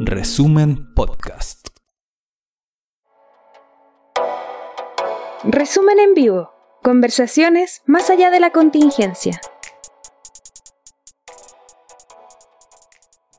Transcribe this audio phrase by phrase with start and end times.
[0.00, 1.68] Resumen Podcast.
[5.44, 6.50] Resumen en vivo.
[6.82, 9.40] Conversaciones más allá de la contingencia.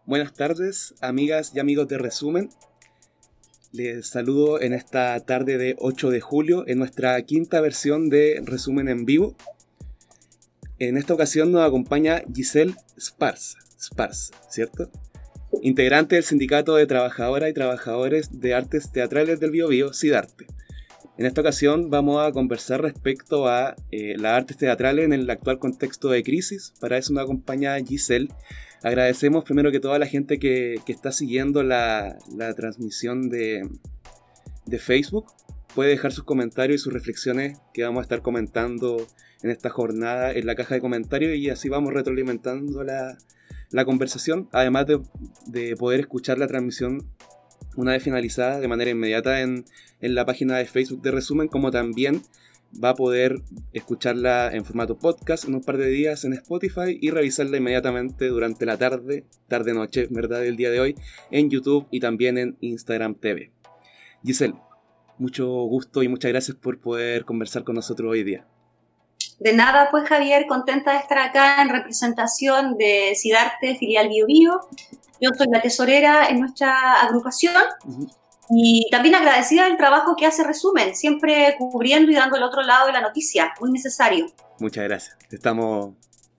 [0.08, 2.50] Buenas tardes, amigas y amigos de Resumen.
[3.72, 8.90] Les saludo en esta tarde de 8 de julio en nuestra quinta versión de Resumen
[8.90, 9.36] en vivo.
[10.80, 14.90] En esta ocasión nos acompaña Giselle Spars, Spars, ¿cierto?
[15.62, 20.48] Integrante del Sindicato de Trabajadoras y Trabajadores de Artes Teatrales del Biobío, SIDARTE.
[21.18, 25.60] En esta ocasión vamos a conversar respecto a eh, las artes teatrales en el actual
[25.60, 26.74] contexto de crisis.
[26.80, 28.30] Para eso nos acompaña Giselle.
[28.82, 32.18] Agradecemos primero que toda la gente que, está siguiendo la,
[32.56, 33.70] transmisión de,
[34.66, 35.32] de Facebook
[35.76, 39.06] puede dejar sus comentarios y sus reflexiones que vamos a estar comentando
[39.44, 43.18] en esta jornada en la caja de comentarios y así vamos retroalimentando la,
[43.72, 45.02] la conversación, además de,
[45.48, 47.08] de, poder escuchar la transmisión
[47.76, 49.66] una vez finalizada de manera inmediata en,
[50.02, 52.22] en, la página de Facebook de Resumen, como también
[52.84, 53.42] va a poder
[53.74, 58.66] escucharla en formato podcast en un par de días en Spotify y revisarla inmediatamente durante
[58.66, 60.96] la tarde, tarde-noche, ¿verdad?, del día de hoy,
[61.32, 63.52] en YouTube y también en Instagram TV.
[64.24, 64.56] Giselle,
[65.18, 68.48] mucho gusto y muchas gracias por poder conversar con nosotros hoy día.
[69.42, 74.60] De nada, pues Javier, contenta de estar acá en representación de Sidarte, filial Bio Bio.
[75.20, 77.56] Yo soy la tesorera en nuestra agrupación
[78.52, 82.86] y también agradecida del trabajo que hace Resumen, siempre cubriendo y dando el otro lado
[82.86, 84.28] de la noticia, muy necesario.
[84.60, 85.96] Muchas gracias, estamos,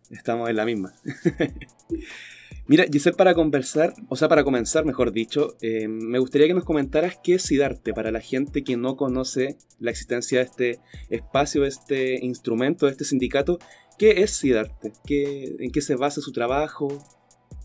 [0.08, 0.94] estamos en la misma.
[2.72, 6.64] Mira, Giselle, para conversar, o sea, para comenzar, mejor dicho, eh, me gustaría que nos
[6.64, 11.64] comentaras qué es SIDARTE para la gente que no conoce la existencia de este espacio,
[11.64, 13.58] de este instrumento, de este sindicato.
[13.98, 14.90] ¿Qué es SIDARTE?
[15.04, 16.88] ¿Qué, ¿En qué se basa su trabajo?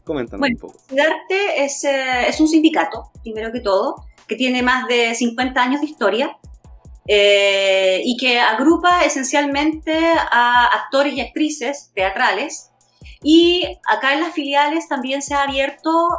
[0.03, 0.77] Coméntame un poco.
[0.89, 5.79] SIDARTE es, eh, es, un sindicato, primero que todo, que tiene más de 50 años
[5.79, 6.37] de historia.
[7.07, 9.97] Eh, y que agrupa esencialmente
[10.29, 12.71] a actores y actrices teatrales
[13.23, 16.09] y acá en las filiales también se ha abierto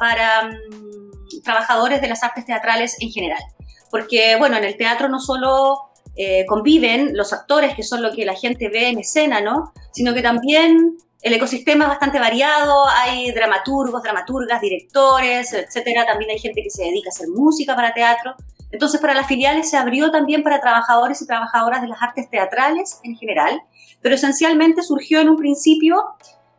[0.00, 3.42] para mm, trabajadores de las artes teatrales en general.
[3.90, 8.24] Porque, bueno, en el teatro no solo eh, conviven los actores, que son lo que
[8.24, 9.72] la gente ve en escena, ¿no?
[9.92, 16.06] Sino que también el ecosistema es bastante variado, hay dramaturgos, dramaturgas, directores, etcétera.
[16.06, 18.34] También hay gente que se dedica a hacer música para teatro.
[18.70, 22.98] Entonces, para las filiales se abrió también para trabajadores y trabajadoras de las artes teatrales
[23.04, 23.60] en general,
[24.02, 26.02] pero esencialmente surgió en un principio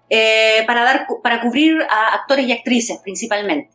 [0.09, 3.69] eh, para, dar, para cubrir a actores y actrices principalmente.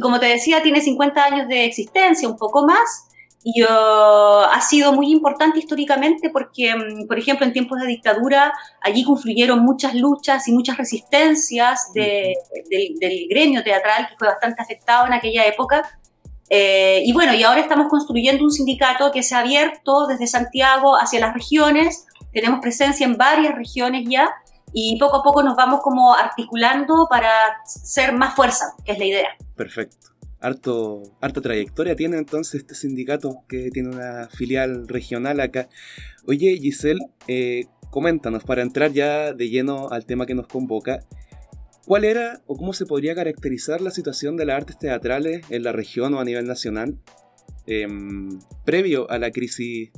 [0.00, 3.06] como te decía, tiene 50 años de existencia, un poco más,
[3.48, 9.04] y ha sido muy importante históricamente porque, mm, por ejemplo, en tiempos de dictadura, allí
[9.04, 12.34] confluyeron muchas luchas y muchas resistencias del
[13.30, 15.88] gremio teatral, que fue bastante afectado en aquella época.
[16.50, 20.96] Eh, y bueno, y ahora estamos construyendo un sindicato que se ha abierto desde Santiago
[20.96, 22.04] hacia las regiones.
[22.32, 24.28] Tenemos presencia en varias regiones ya
[24.78, 27.30] y poco a poco nos vamos como articulando para
[27.64, 29.28] ser más fuerza, que es la idea.
[29.56, 30.08] Perfecto.
[30.38, 35.70] Harto, harta trayectoria tiene entonces este sindicato que tiene una filial regional acá.
[36.26, 41.00] Oye, Giselle, eh, coméntanos, para entrar ya de lleno al tema que nos convoca,
[41.86, 45.72] ¿cuál era o cómo se podría caracterizar la situación de las artes teatrales en la
[45.72, 46.98] región o a nivel nacional
[47.66, 49.90] em, previo a la crisis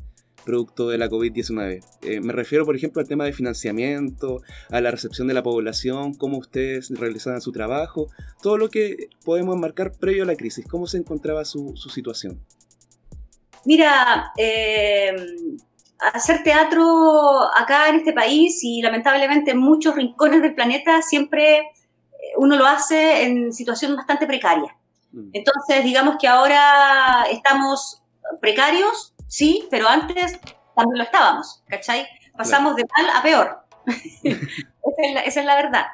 [0.48, 1.84] producto de la COVID-19.
[2.00, 6.14] Eh, me refiero, por ejemplo, al tema de financiamiento, a la recepción de la población,
[6.14, 8.06] cómo ustedes realizaban su trabajo,
[8.42, 12.40] todo lo que podemos enmarcar previo a la crisis, cómo se encontraba su, situación.
[13.66, 15.14] Mira, eh,
[16.14, 21.64] hacer teatro acá en este país y lamentablemente en muchos rincones del planeta siempre eh,
[22.38, 24.74] uno lo hace en situación bastante precaria.
[25.12, 25.28] Mm.
[25.34, 28.02] Entonces, digamos que ahora estamos
[28.40, 30.40] precarios, sí, pero antes
[30.74, 32.06] también lo estábamos, ¿cachai?
[32.36, 33.58] Pasamos de mal a peor.
[34.22, 35.86] esa, es la, verdad.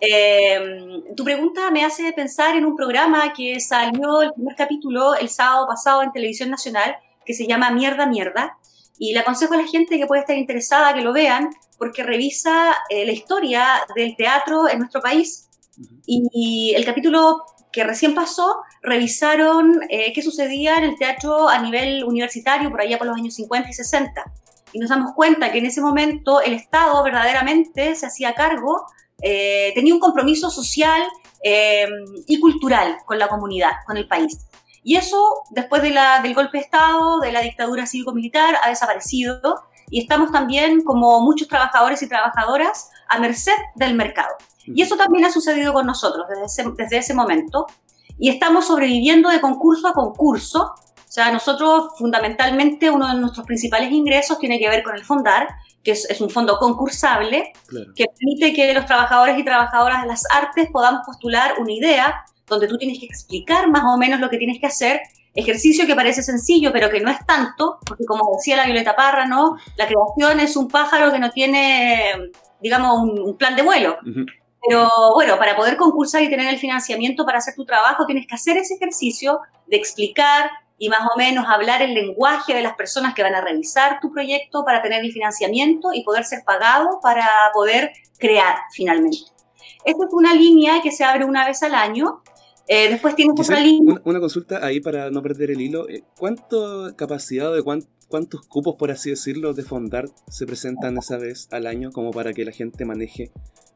[0.00, 5.28] Em, tu pregunta me hace pensar en un programa que salió el primer capítulo el
[5.28, 8.58] sábado pasado en Televisión Nacional, que se llama Mierda Mierda.
[8.98, 12.74] Y le aconsejo a la gente que puede estar interesada que lo vean, porque revisa
[12.88, 15.48] eh, la historia del teatro en nuestro país.
[16.06, 22.04] y, el capítulo que recién pasó, revisaron eh, qué sucedía en el teatro a nivel
[22.04, 24.24] universitario por allá por los años 50 y 60.
[24.72, 28.86] Y nos damos cuenta que en ese momento el Estado verdaderamente se hacía cargo,
[29.22, 31.02] eh, tenía un compromiso social
[31.42, 31.88] eh,
[32.26, 34.46] y cultural con la comunidad, con el país.
[34.84, 39.40] Y eso, después del golpe de Estado, de la dictadura cívico-militar, ha desaparecido
[39.88, 44.34] y estamos también, como muchos trabajadores y trabajadoras, a merced del mercado.
[44.66, 47.66] Y eso también ha sucedido con nosotros desde ese, desde ese momento.
[48.18, 50.74] Y estamos sobreviviendo de concurso a concurso.
[50.74, 55.48] O sea, nosotros fundamentalmente uno de nuestros principales ingresos tiene que ver con el Fondar,
[55.82, 57.92] que es, es un fondo concursable Claro.
[57.94, 62.66] que permite que los trabajadores y trabajadoras de las artes podamos postular una idea donde
[62.68, 65.00] tú tienes que explicar más o menos lo que tienes que hacer.
[65.34, 69.26] Ejercicio que parece sencillo, pero que no es tanto, porque como decía la Violeta Parra,
[69.26, 69.56] ¿no?
[69.76, 72.12] La creación es un pájaro que no tiene,
[72.60, 73.96] digamos, un, un plan de vuelo.
[74.68, 78.34] Pero bueno, para poder concursar y tener el financiamiento para hacer tu trabajo, tienes que
[78.34, 83.14] hacer ese ejercicio de explicar y más o menos hablar el lenguaje de las personas
[83.14, 87.26] que van a revisar tu proyecto para tener el financiamiento y poder ser pagado para
[87.54, 89.18] poder crear finalmente.
[89.84, 92.22] Esta es una línea que se abre una vez al año.
[92.68, 93.94] Eh, después tienes otra línea.
[93.94, 95.88] una, una consulta ahí para no perder el hilo.
[95.88, 100.96] Eh, ¿Cuánto capacidad o de cuán- cuántos cupos, por así decirlo, de Fondar se presentan
[100.98, 103.32] esa vez al año como para que la gente maneje?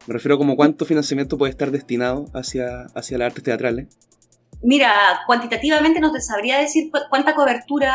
[0.06, 3.86] Me refiero como cuánto financiamiento puede estar destinado hacia, hacia las artes teatrales.
[4.62, 7.94] Mira, cuantitativamente no te sabría decir cu- cuánta cobertura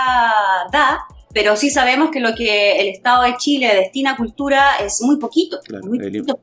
[0.71, 0.99] da,
[1.33, 5.17] pero sí sabemos que lo que el Estado de Chile destina a cultura es muy
[5.17, 6.39] poquito, Claro, muy poquito.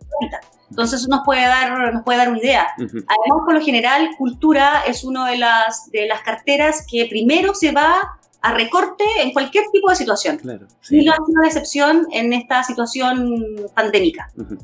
[0.71, 2.67] Entonces eso nos puede dar, nos puede dar una idea.
[2.79, 2.99] Ujú.
[2.99, 7.73] Además, por lo general, cultura es una de las, de las carteras que primero se
[7.73, 10.37] va a recorte en cualquier tipo de situación.
[10.37, 10.67] Claro.
[10.91, 11.05] Y Sí.
[11.05, 13.37] no ha sido una excepción en esta situación
[13.75, 14.31] pandémica.
[14.37, 14.59] Ujú.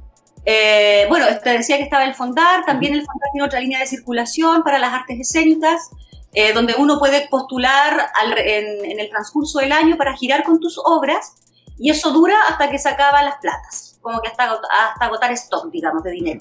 [0.46, 3.87] Eh, bueno, te decía que estaba el Fondar, también el Fondar tiene otra línea de
[3.87, 5.91] circulación para las artes escénicas,
[6.35, 10.61] eh, donde uno puede postular al- en, en el transcurso del año para girar con
[10.61, 11.35] tus obras,
[11.79, 15.70] y eso dura hasta que se acaban las platas, como que hasta, hasta agotar stock,
[15.70, 16.41] digamos, de dinero.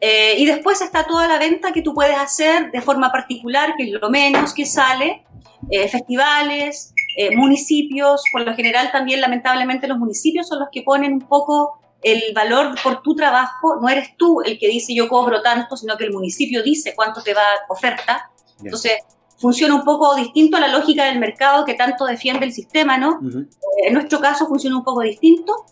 [0.00, 3.84] Eh, y después está toda la venta que tú puedes hacer de forma particular, que
[3.84, 5.24] es lo menos que sale,
[5.70, 11.12] eh, festivales, eh, municipios, por lo general también lamentablemente los municipios son los que ponen
[11.12, 15.42] un poco el valor por tu trabajo, no eres tú el que dice yo cobro
[15.42, 18.30] tanto, sino que el municipio dice cuánto te va a oferta.
[18.62, 18.92] Entonces,
[19.38, 23.18] funciona un poco distinto a la lógica del mercado que tanto defiende el sistema, ¿no?
[23.20, 23.40] Ujú.
[23.40, 25.66] Eh, En nuestro caso funciona un poco distinto.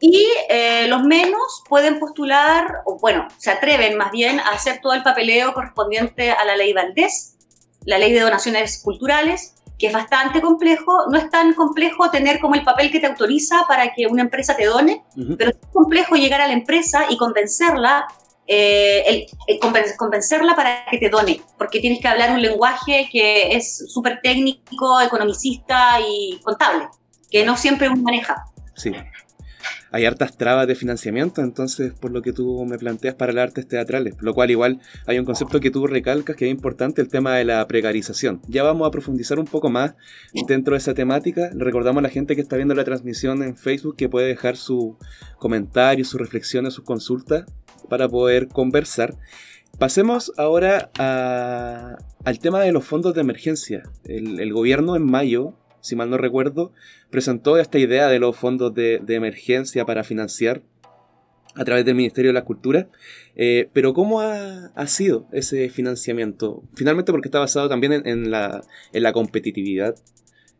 [0.00, 4.92] Y eh, los menos pueden postular, o bueno, se atreven más bien a hacer todo
[4.92, 7.36] el papeleo correspondiente a la ley Valdés,
[7.86, 11.06] la ley de donaciones culturales, que es bastante complejo.
[11.10, 14.56] No es tan complejo tener como el papel que te autoriza para que una empresa
[14.56, 15.04] te done,
[15.36, 18.06] pero es complejo llegar a la empresa y convencerla,
[18.46, 23.08] eh, el- el conven- convencerla para que te done, porque tienes que hablar un lenguaje
[23.10, 26.88] que es súper técnico, economicista y contable,
[27.30, 28.44] que no siempre uno maneja.
[28.76, 28.92] Sí.
[29.90, 33.68] Hay hartas trabas de financiamiento, entonces, por lo que tú me planteas para las artes
[33.68, 37.36] teatrales, lo cual igual hay un concepto que tú recalcas que es importante, el tema
[37.36, 38.40] de la precarización.
[38.48, 39.94] Ya vamos a profundizar un poco más
[40.48, 41.50] dentro de esa temática.
[41.54, 44.96] Recordamos a la gente que está viendo la transmisión en Facebook que puede dejar su
[45.38, 47.44] comentario, sus reflexiones, sus consultas
[47.88, 49.14] para poder conversar.
[49.78, 53.82] Pasemos ahora al tema de los fondos de emergencia.
[54.04, 56.72] El gobierno en mayo, si mal no recuerdo,
[57.10, 60.62] presentó esta idea de los fondos de, emergencia para financiar
[61.54, 62.88] a través del Ministerio de la Cultura.
[63.36, 66.62] Eh, pero ¿cómo ha, sido ese financiamiento?
[66.74, 68.62] Finalmente porque está basado también en, en la,
[68.94, 69.96] en la competitividad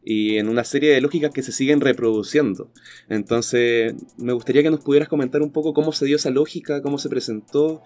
[0.05, 2.71] y en una serie de lógicas que se siguen reproduciendo.
[3.09, 6.99] Entonces, me gustaría que nos pudieras comentar un poco cómo se dio esa lógica, cómo
[6.99, 7.83] se presentó,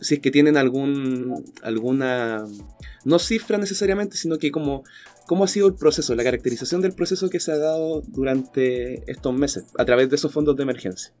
[0.00, 2.44] si es que tienen algún, alguna,
[3.04, 4.84] no cifra necesariamente, sino que como,
[5.26, 9.34] cómo ha sido el proceso, la caracterización del proceso que se ha dado durante estos
[9.34, 11.12] meses a través de esos fondos de emergencia.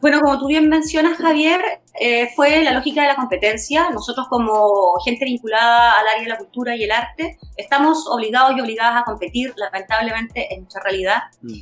[0.00, 1.62] Bueno, como tú bien mencionas, Javier,
[1.98, 3.88] eh, fue la lógica de la competencia.
[3.90, 8.60] Nosotros como gente vinculada al área de la cultura y el arte, estamos obligados y
[8.60, 11.22] obligadas a competir, lamentablemente, en nuestra realidad.
[11.40, 11.54] Mm.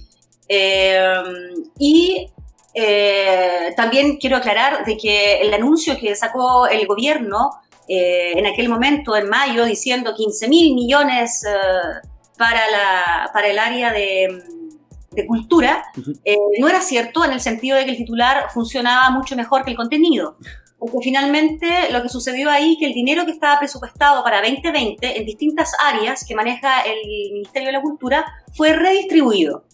[0.48, 1.22] Eh,
[1.78, 2.26] y
[2.74, 7.50] eh, también quiero aclarar de que el anuncio que sacó el gobierno
[7.88, 12.06] eh, en aquel momento, en mayo, diciendo 15 mil millones eh,
[12.38, 14.42] para, la, para el área de,
[15.10, 15.84] de cultura,
[16.24, 19.70] eh, no era cierto en el sentido de que el titular funcionaba mucho mejor que
[19.70, 20.36] el contenido.
[20.78, 25.24] Porque finalmente lo que sucedió ahí, que el dinero que estaba presupuestado para 2020 en
[25.24, 28.24] distintas áreas que maneja el Ministerio de la Cultura
[28.54, 29.64] fue redistribuido.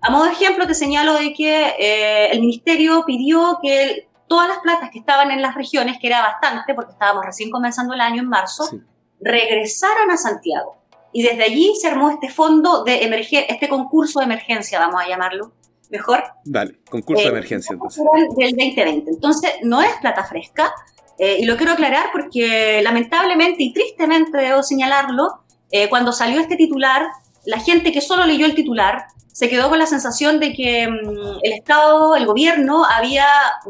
[0.00, 4.60] A modo de ejemplo, te señalo de que eh, el ministerio pidió que todas las
[4.60, 8.22] platas que estaban en las regiones, que era bastante, porque estábamos recién comenzando el año
[8.22, 8.80] en marzo, Sí.
[9.20, 10.76] regresaran a Santiago.
[11.12, 15.06] Y desde allí se armó este fondo de emergencia, este concurso de emergencia, vamos a
[15.06, 15.52] llamarlo
[15.90, 18.02] mejor, Vale, concurso de Eh, emergencia entonces.
[18.38, 19.10] del 2020.
[19.10, 20.72] Entonces, no es plata fresca,
[21.18, 26.56] eh, y lo quiero aclarar porque lamentablemente y tristemente debo señalarlo, eh, cuando salió este
[26.56, 27.06] titular,
[27.44, 31.38] la gente que solo leyó el titular se quedó con la sensación de que mm,
[31.42, 33.26] el Estado, el gobierno, había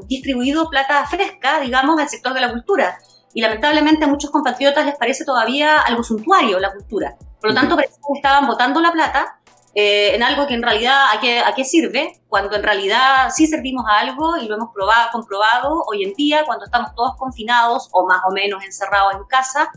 [0.06, 2.98] distribuido plata fresca, digamos, al sector de la cultura.
[3.34, 7.16] Y lamentablemente a muchos compatriotas les parece todavía algo suntuario la cultura.
[7.40, 9.38] Por lo tanto, parece que estaban botando la plata
[9.74, 13.46] eh, en algo que en realidad a qué, a qué sirve, cuando en realidad sí
[13.46, 17.88] servimos a algo y lo hemos probado, comprobado hoy en día, cuando estamos todos confinados
[17.92, 19.70] o más o menos encerrados en casa,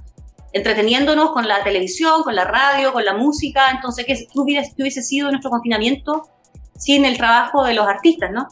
[0.56, 3.72] entreteniéndonos con la televisión, con la radio, con la música.
[3.72, 6.30] Entonces, ¿qué, hubiese, hubiese sido nuestro confinamiento
[6.78, 8.48] sin el trabajo de los artistas, no?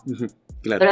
[0.62, 0.92] Claro.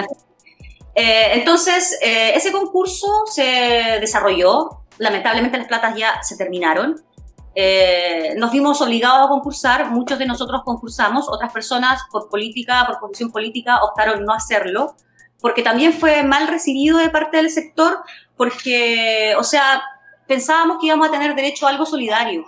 [0.96, 4.86] Eh, entonces, eh, ese concurso se desarrolló.
[5.00, 6.96] Lamentablemente las platas ya se terminaron.
[7.56, 13.02] Eh, nos vimos obligados a concursar, muchos de nosotros concursamos, otras personas por política, por
[13.02, 14.96] posición política, optaron no hacerlo,
[15.42, 18.00] porque también fue mal recibido de parte del sector,
[18.38, 19.82] porque, o sea,
[20.32, 22.46] pensábamos que íbamos a tener derecho a algo solidario,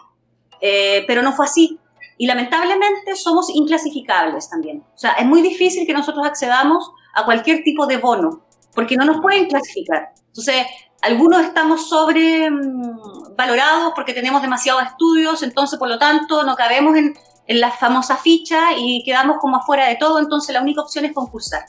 [0.61, 1.77] eh, pero no fue así.
[2.17, 4.85] Y lamentablemente somos inclasificables también.
[4.95, 9.03] O sea, es muy difícil que nosotros accedamos a cualquier tipo de bono, porque no
[9.03, 10.13] nos pueden clasificar.
[10.27, 10.65] Entonces,
[11.01, 17.13] algunos estamos sobrevalorados mm, porque tenemos demasiados estudios, entonces, por lo tanto, no cabemos en,
[17.47, 21.11] en la famosa ficha y quedamos como afuera de todo, entonces la única opción es
[21.11, 21.65] concursar.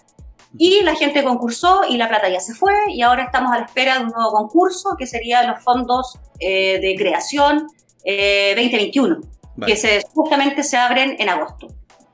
[0.56, 3.64] Y la gente concursó y la plata ya se fue y ahora estamos a la
[3.64, 7.66] espera de un nuevo concurso que serían los fondos eh, de creación
[8.04, 11.68] 2021, eh, que se, justamente se abren en agosto.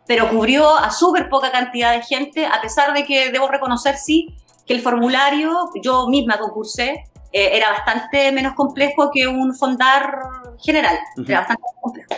[0.07, 4.35] Pero cubrió a súper poca cantidad de gente, a pesar de que debo reconocer, sí,
[4.67, 10.19] que el formulario, yo misma concursé, eh, era bastante menos complejo que un fondar
[10.59, 12.09] general, era bastante complejo.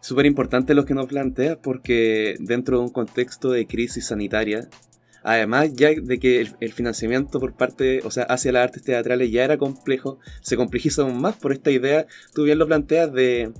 [0.00, 4.68] Súper importante lo que nos plantea porque dentro de un contexto de crisis sanitaria
[5.28, 9.44] Además, ya de que el, financiamiento por parte, o sea, hacia las artes teatrales ya
[9.44, 13.52] era complejo, se complejiza aún más por esta idea, tú bien lo planteas, de,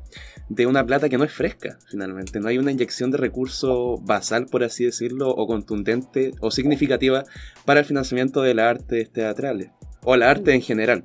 [0.48, 2.40] de una plata que no es fresca, finalmente.
[2.40, 7.25] No hay una inyección de recurso basal, por así decirlo, o contundente o significativa
[7.66, 9.70] para el financiamiento de las artes teatrales,
[10.02, 11.02] o la arte en general.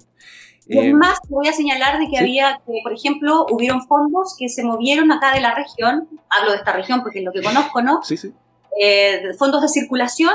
[0.66, 4.48] Y eh, más, voy a señalar de que había, que, por ejemplo, hubieron fondos que
[4.48, 7.82] se movieron acá de la región, hablo de esta región porque es lo que conozco,
[7.82, 8.02] ¿no?
[8.02, 8.32] Sí, sí.
[8.80, 10.34] Eh, fondos de circulación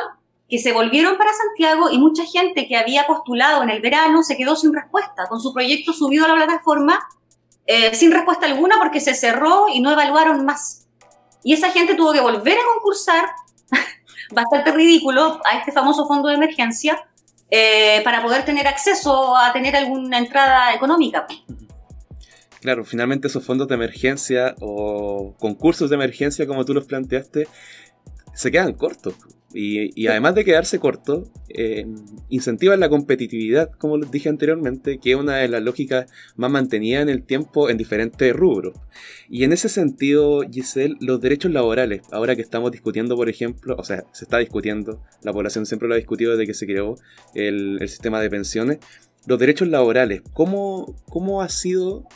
[0.49, 4.37] que se volvieron para Santiago y mucha gente que había postulado en el verano se
[4.37, 6.99] quedó sin respuesta, con su proyecto subido a la plataforma
[7.67, 10.87] eh, sin respuesta alguna porque se cerró y no evaluaron más.
[11.45, 13.27] Y esa gente tuvo que volver a concursar,
[14.33, 17.07] bastante ridículo, a este famoso fondo de emergencia
[17.51, 21.27] eh, para poder tener acceso a tener alguna entrada económica.
[22.63, 27.49] Claro, finalmente esos fondos de emergencia o concursos de emergencia, como tú los planteaste,
[28.35, 29.15] se quedan cortos.
[29.55, 31.87] Y, además de quedarse corto, eh,
[32.29, 37.03] incentivan la competitividad, como les dije anteriormente, que es una de las lógicas más mantenidas
[37.03, 38.77] en el tiempo en diferentes rubros.
[39.31, 43.85] Y en ese sentido, Giselle, los derechos laborales, ahora que estamos discutiendo, por ejemplo, o
[43.85, 46.97] sea, se está discutiendo, la población siempre lo ha discutido desde que se creó
[47.35, 48.79] el, sistema de pensiones,
[49.27, 52.07] los derechos laborales, ¿cómo, cómo ha sido,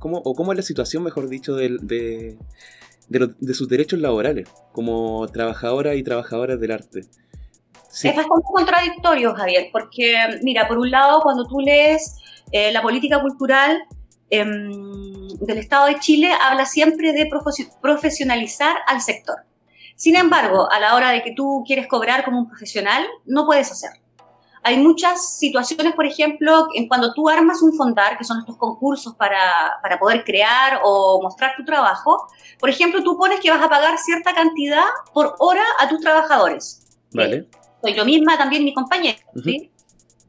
[0.00, 2.36] cómo, o cómo es la situación, mejor dicho, de de,
[3.52, 7.00] sus derechos laborales como trabajadoras y trabajadoras del arte.
[7.00, 12.16] Es bastante contradictorio, Javier, porque mira, por un lado, cuando tú lees
[12.52, 13.82] eh, la política cultural
[14.30, 17.28] em, del Estado de Chile, habla siempre de
[17.82, 19.36] profesionalizar al sector.
[19.96, 23.70] Sin embargo, a la hora de que tú quieres cobrar como un profesional, no puedes
[23.70, 24.00] hacerlo.
[24.62, 29.14] Hay muchas situaciones, por ejemplo, en cuando tú armas un fondar, que son estos concursos
[29.14, 32.26] para, para poder crear o mostrar tu trabajo,
[32.58, 36.98] por ejemplo, tú pones que vas a pagar cierta cantidad por hora a tus trabajadores.
[37.12, 37.48] Vale.
[37.82, 39.70] Soy yo misma, también mi compañero, ¿sí?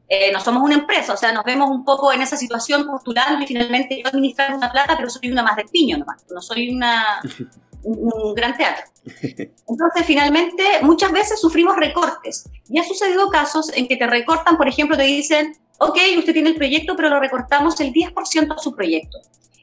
[0.08, 3.42] Eh, no somos una empresa, o sea, nos vemos un poco en esa situación postulando
[3.42, 6.68] y finalmente yo administrar una plata, pero soy una más de piño nomás, no soy
[6.68, 7.22] una,
[7.82, 8.84] un, gran teatro.
[9.04, 12.48] Entonces, finalmente, muchas veces sufrimos recortes.
[12.68, 16.50] Y ha sucedido casos en que te recortan, por ejemplo, te dicen, ok, usted tiene
[16.50, 19.18] el proyecto, pero lo recortamos el 10% a su proyecto.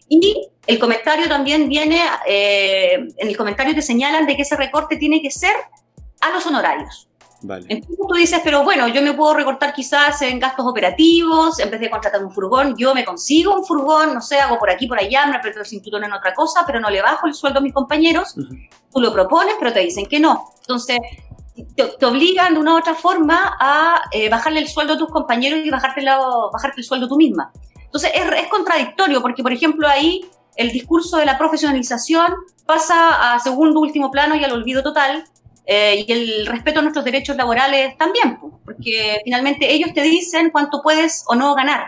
[0.08, 4.98] Y el comentario también viene, eh, en el comentario te señalan de que ese recorte
[4.98, 5.54] tiene que ser
[6.22, 7.09] a los honorarios.
[7.42, 11.80] Entonces tú dices, pero bueno, yo me puedo recortar quizás en gastos operativos, en vez
[11.80, 15.00] de contratar un furgón, yo me consigo un furgón, no sé, hago por aquí, por
[15.00, 17.62] allá, me aprieto el cinturón en otra cosa, pero no le bajo el sueldo a
[17.62, 18.36] mis compañeros.
[18.36, 20.52] Tú lo propones, pero te dicen que no.
[20.62, 21.00] Entonces,
[21.76, 25.60] te, obligan de una u otra forma a eh, bajarle el sueldo a tus compañeros
[25.64, 27.52] y bajarte, bajarte el sueldo tú misma.
[27.86, 32.34] Entonces, es, es contradictorio, porque, por ejemplo, ahí el discurso de la profesionalización
[32.66, 35.24] pasa a segundo, último plano y al olvido total,
[35.66, 40.82] eh, y el respeto a nuestros derechos laborales también, porque finalmente ellos te dicen cuánto
[40.82, 41.88] puedes o no ganar.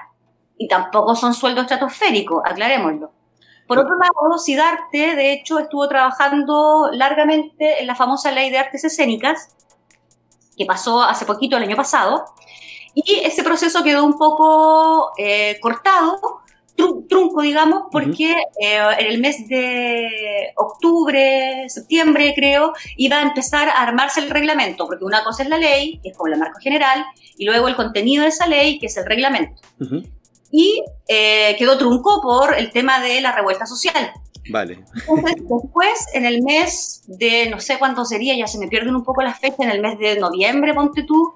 [0.58, 3.12] Y tampoco son sueldos estratosféricos, aclarémoslo.
[3.68, 8.84] Por otro lado, Sidarte, de hecho, estuvo trabajando largamente en la famosa ley de artes
[8.84, 9.56] escénicas,
[10.58, 12.25] que pasó hace poquito, el año pasado,
[12.94, 16.42] y ese proceso quedó un poco eh, cortado,
[17.08, 23.82] trunco, digamos, porque eh, en el mes de octubre, septiembre, creo, iba a empezar a
[23.82, 27.06] armarse el reglamento, porque una cosa es la ley, que es como la marca general,
[27.38, 29.62] y luego el contenido de esa ley, que es el reglamento.
[30.52, 34.12] Y eh, quedó trunco por el tema de la revuelta social.
[34.50, 34.84] Vale.
[34.96, 39.04] Entonces, después, en el mes de, no sé cuánto sería, ya se me pierden un
[39.04, 41.34] poco las fechas, en el mes de noviembre, ponte tú,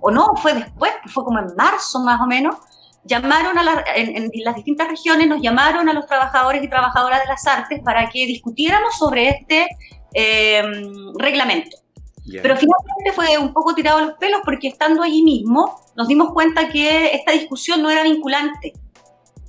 [0.00, 2.56] o no, fue después, fue como en marzo más o menos,
[3.04, 7.46] llamaron a en, las distintas regiones, nos llamaron a los trabajadores y trabajadoras de las
[7.46, 9.68] artes para que discutiéramos sobre este
[10.14, 10.62] eh,
[11.18, 11.76] reglamento.
[12.30, 16.32] Pero finalmente fue un poco tirado a los pelos porque estando allí mismo nos dimos
[16.32, 18.72] cuenta que esta discusión no era vinculante.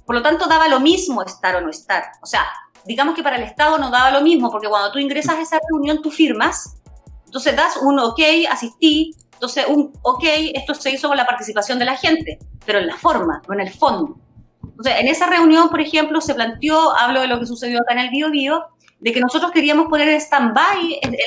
[0.05, 2.03] Por lo tanto, daba lo mismo estar o no estar.
[2.21, 2.45] O sea,
[2.85, 5.59] digamos que para el Estado no daba lo mismo porque cuando tú ingresas a esa
[5.69, 6.77] reunión tú firmas,
[7.25, 11.85] entonces das un ok, asistí, entonces un ok, esto se hizo con la participación de
[11.85, 14.17] la gente pero en la forma, no en el fondo.
[14.63, 17.99] Entonces, en esa reunión, por ejemplo, se planteó, hablo de lo que sucedió acá en
[17.99, 18.65] el Bio Bio,
[18.99, 21.17] de que nosotros queríamos poner en stand-by el,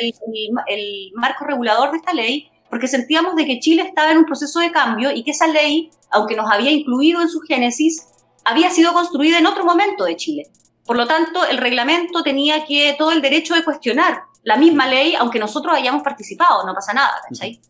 [0.66, 4.60] el, marco regulador de esta ley, porque sentíamos de que Chile estaba en un proceso
[4.60, 8.06] de cambio y que esa ley, aunque nos había incluido en su génesis,
[8.44, 10.44] había sido construida en otro momento de Chile.
[10.84, 15.14] Por lo tanto, el reglamento tenía que todo el derecho de cuestionar la misma ley,
[15.14, 17.60] aunque nosotros hayamos participado, no pasa nada, ¿cachai?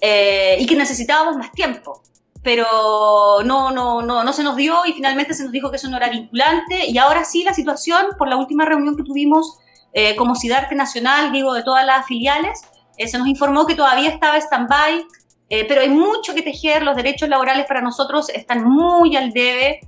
[0.00, 2.02] Eh, y que necesitábamos más tiempo.
[2.42, 5.88] Pero no, no, no, no se nos dio y finalmente se nos dijo que eso
[5.88, 6.86] no era vinculante.
[6.86, 9.58] Y ahora sí la situación, por la última reunión que tuvimos
[9.92, 12.62] eh, como CIDARTE Nacional, digo, de todas las filiales,
[12.96, 15.04] eh, se nos informó que todavía estaba stand-by,
[15.50, 19.80] eh, pero hay mucho que tejer, los derechos laborales para nosotros están muy al debe.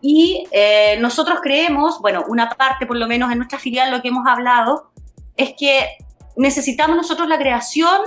[0.00, 0.44] Y
[1.00, 4.92] nosotros creemos, bueno, una parte por lo menos en nuestra filial lo que hemos hablado,
[5.36, 5.88] es que
[6.36, 8.00] necesitamos nosotros la creación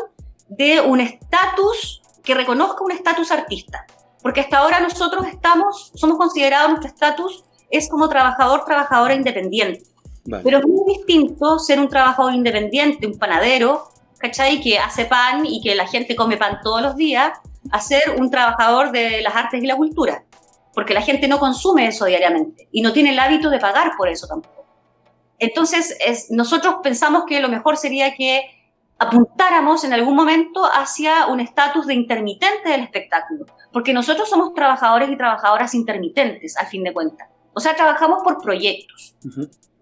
[0.52, 3.86] de un estatus que reconozca un estatus artista.
[4.22, 9.84] Porque hasta ahora nosotros estamos, somos considerados, nuestro estatus es como trabajador, trabajadora independiente.
[10.44, 14.62] Pero es muy distinto ser un trabajador independiente, un panadero, ¿cachai?
[14.62, 17.32] Que hace pan y que la gente come pan todos los días,
[17.72, 20.26] a ser un trabajador de las artes y la cultura.
[20.74, 24.10] Porque la gente no consume eso diariamente y no tiene el hábito de pagar por
[24.10, 24.66] eso tampoco.
[25.40, 28.61] Entonces, es, nosotros pensamos que lo mejor sería que
[29.02, 35.10] apuntáramos en algún momento hacia un estatus de intermitente del espectáculo, porque nosotros somos trabajadores
[35.10, 37.28] y trabajadoras intermitentes, al fin de cuentas.
[37.54, 39.16] O sea, trabajamos por proyectos.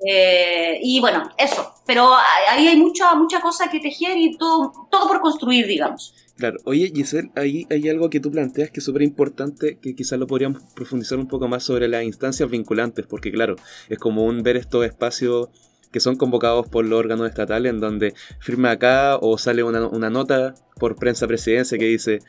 [0.08, 1.74] Eh, y bueno, eso.
[1.86, 2.10] Pero
[2.50, 6.16] ahí hay mucha, mucha cosa que tejer y todo, todo por construir, digamos.
[6.38, 6.58] Claro.
[6.64, 10.28] Oye, Giselle, ahí hay algo que tú planteas que es súper importante, que quizás lo
[10.28, 13.58] podríamos profundizar un poco más sobre las instancias vinculantes, porque claro,
[13.90, 15.50] es como un ver estos espacios
[15.92, 20.54] que son convocados por los órganos estatales en donde firma acá o sale una, nota
[20.80, 22.20] por prensa presidencia que dice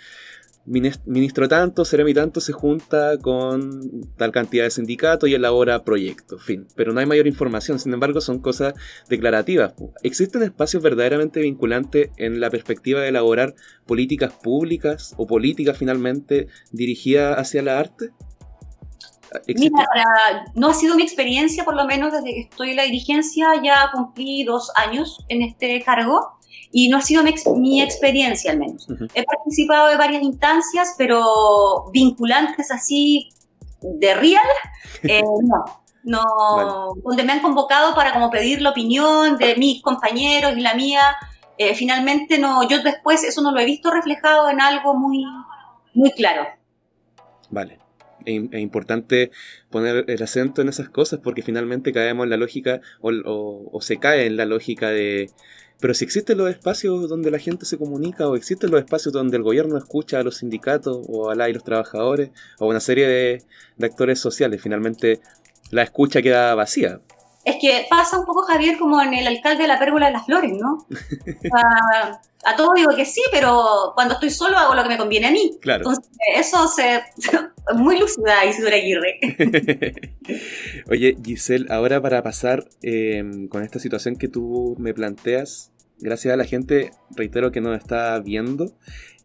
[0.66, 6.66] ministro tanto, Seremi tanto se junta con tal cantidad de sindicatos y elabora proyectos, fin.
[6.76, 8.74] Pero no hay mayor información, sin embargo son cosas
[9.08, 9.74] declarativas.
[10.02, 13.54] ¿Existen espacios verdaderamente vinculantes en la perspectiva de elaborar
[13.86, 18.10] políticas públicas o políticas finalmente dirigidas hacia la arte?
[19.46, 19.86] Mira,
[20.54, 23.90] no ha sido mi experiencia, por lo menos desde que estoy en la dirigencia, ya
[23.92, 26.38] cumplí dos años en este cargo
[26.72, 28.86] y no ha sido mi, experiencia al menos.
[29.14, 33.28] He participado de varias instancias, pero vinculantes así
[33.80, 34.46] de real,
[35.02, 35.80] eh, no.
[36.02, 40.72] No, donde me han convocado para como pedir la opinión de mis compañeros y la
[40.72, 41.02] mía,
[41.58, 45.22] eh, finalmente no, yo después eso no lo he visto reflejado en algo muy,
[45.92, 46.46] muy claro.
[47.50, 47.79] Vale
[48.24, 49.30] es, importante
[49.70, 54.26] poner el acento en esas cosas porque finalmente caemos en la lógica o, se cae
[54.26, 55.30] en la lógica de...
[55.80, 59.38] Pero si existen los espacios donde la gente se comunica o existen los espacios donde
[59.38, 63.06] el gobierno escucha a los sindicatos o a la y los trabajadores o una serie
[63.06, 63.42] de,
[63.78, 65.20] de actores sociales, finalmente
[65.70, 67.00] la escucha queda vacía.
[67.50, 70.24] Es que pasa un poco, Javier, como en el alcalde de la pérgola de las
[70.24, 70.86] flores, ¿no?
[72.44, 75.30] a todos digo que sí, pero cuando estoy solo hago lo que me conviene a
[75.32, 75.58] mí.
[75.60, 75.80] Claro.
[75.80, 77.02] Entonces, eso se,
[77.74, 79.18] muy lúcida Isidora Aguirre.
[80.90, 86.36] Oye, Giselle, ahora para pasar em, con esta situación que tú me planteas, gracias a
[86.36, 88.72] la gente, reitero que nos está viendo,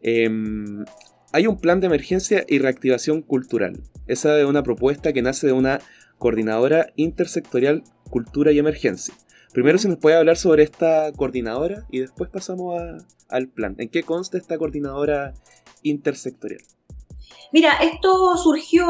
[0.02, 0.84] em,
[1.32, 3.82] hay un plan de emergencia y reactivación cultural.
[4.08, 5.80] Esa es una propuesta que nace de una
[6.18, 9.14] coordinadora intersectorial cultura y emergencia.
[9.52, 12.80] Primero si nos puede hablar sobre esta coordinadora y después pasamos
[13.28, 13.74] al plan.
[13.78, 15.32] ¿En qué consta esta coordinadora
[15.82, 16.60] intersectorial?
[17.52, 18.86] Mira, esto surgió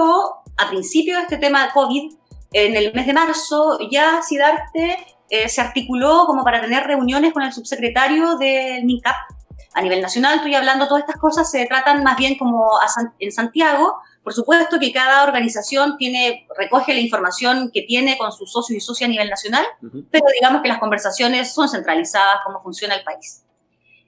[0.56, 2.12] a principio de este tema de COVID,
[2.52, 4.96] en el mes de marzo ya SIDARTE
[5.28, 9.14] eh, se articuló como para tener reuniones con el subsecretario del MINCAP
[9.76, 10.36] a nivel nacional.
[10.36, 12.70] Estoy hablando, todas estas cosas se tratan más bien como
[13.18, 13.98] en Santiago.
[14.24, 18.80] Por supuesto que cada organización tiene, recoge la información que tiene con sus socios y
[18.80, 19.64] socias a nivel nacional,
[20.10, 23.44] pero digamos que las conversaciones son centralizadas, cómo funciona el país.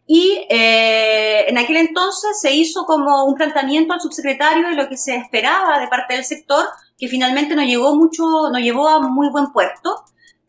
[0.06, 4.96] Y eh, en aquel entonces se hizo como un planteamiento al subsecretario de lo que
[4.96, 6.64] se esperaba de parte del sector,
[6.96, 10.02] que finalmente no llegó mucho, no llevó a muy buen puerto.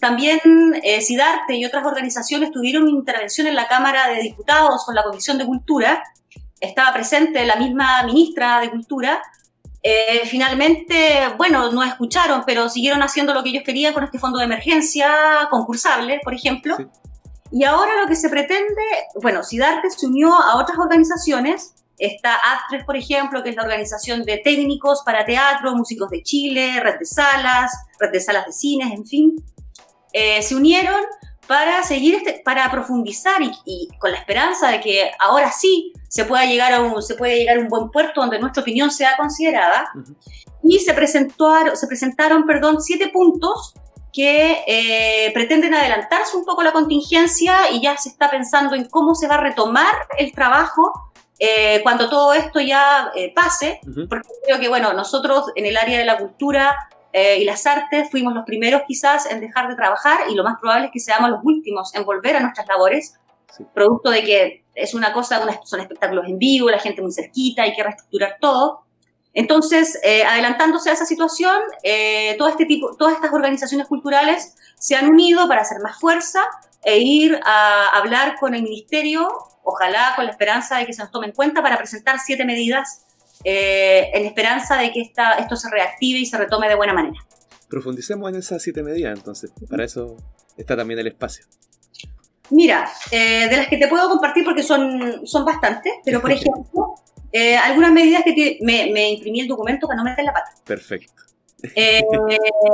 [0.09, 0.39] También
[0.81, 5.37] eh, SIDARTE y otras organizaciones tuvieron intervención en la Cámara de Diputados con la Comisión
[5.37, 6.03] de Cultura.
[6.59, 9.21] Estaba presente la misma ministra de Cultura.
[9.83, 14.39] Eh, finalmente, bueno, no escucharon, pero siguieron haciendo lo que ellos querían con este fondo
[14.39, 15.11] de emergencia
[15.51, 16.75] concursable, por ejemplo.
[17.51, 18.81] Y ahora lo que se pretende,
[19.21, 21.75] bueno, SIDARTE se unió a otras organizaciones.
[21.99, 26.79] Está ASTRES, por ejemplo, que es la organización de técnicos para teatro, músicos de Chile,
[26.79, 29.35] red de salas, red de salas de cines, en fin.
[30.13, 31.01] Eh, se unieron
[31.47, 36.45] para seguir, este, para profundizar y, con la esperanza de que ahora sí se pueda
[36.45, 39.91] llegar a un, se puede llegar a un buen puerto donde nuestra opinión sea considerada.
[40.63, 43.73] Y se, presentó, se presentaron, perdón, siete puntos
[44.13, 49.15] que eh, pretenden adelantarse un poco la contingencia y ya se está pensando en cómo
[49.15, 54.67] se va a retomar el trabajo eh, cuando todo esto ya pase, porque creo que,
[54.67, 56.75] bueno, nosotros en el área de la cultura
[57.11, 60.59] eh, y las artes fuimos los primeros quizás en dejar de trabajar y lo más
[60.59, 63.15] probable es que seamos los últimos en volver a nuestras labores,
[63.73, 67.73] producto de que es una cosa, son espectáculos en vivo, la gente muy cerquita, hay
[67.73, 68.83] que reestructurar todo.
[69.33, 74.95] Entonces, eh, adelantándose a esa situación, eh, todo este tipo, todas estas organizaciones culturales se
[74.95, 76.41] han unido para hacer más fuerza
[76.83, 79.27] e ir a hablar con el ministerio,
[79.63, 83.05] ojalá con la esperanza de que se nos tome en cuenta para presentar siete medidas
[83.43, 87.19] eh, en esperanza de que esta, esto se reactive y se retome de buena manera.
[87.69, 90.17] Profundicemos en esas siete medidas, entonces, para eso
[90.57, 91.45] está también el espacio.
[92.49, 96.95] Mira, eh, de las que te puedo compartir porque son, son bastantes, pero por ejemplo,
[97.31, 100.49] eh, algunas medidas que me, imprimí el documento para no meter la pata.
[100.65, 101.23] Perfecto.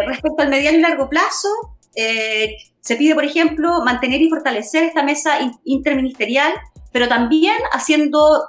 [0.07, 1.49] respecto al mediano y largo plazo,
[1.93, 6.53] se pide, por ejemplo, mantener y fortalecer esta mesa interministerial,
[6.91, 8.47] pero también haciendo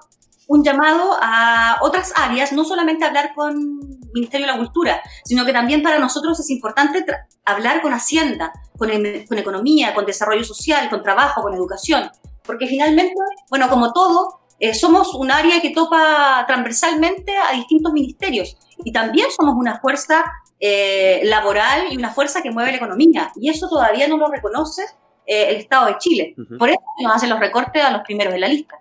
[0.49, 5.45] un llamado a otras áreas, no solamente hablar con el Ministerio de la Cultura, sino
[5.45, 7.05] que también para nosotros es importante
[7.45, 8.91] hablar con Hacienda, con,
[9.29, 12.11] con economía, con desarrollo social, con trabajo, con educación,
[12.45, 13.15] porque finalmente,
[13.51, 19.29] bueno, como todo, eh, somos un área que topa transversalmente a distintos ministerios y también
[19.37, 20.25] somos una fuerza
[20.59, 24.83] eh, laboral y una fuerza que mueve la economía y eso todavía no lo reconoce
[25.27, 26.35] eh, el Estado de Chile.
[26.59, 28.77] Por eso nos hacen los recortes a los primeros de la lista.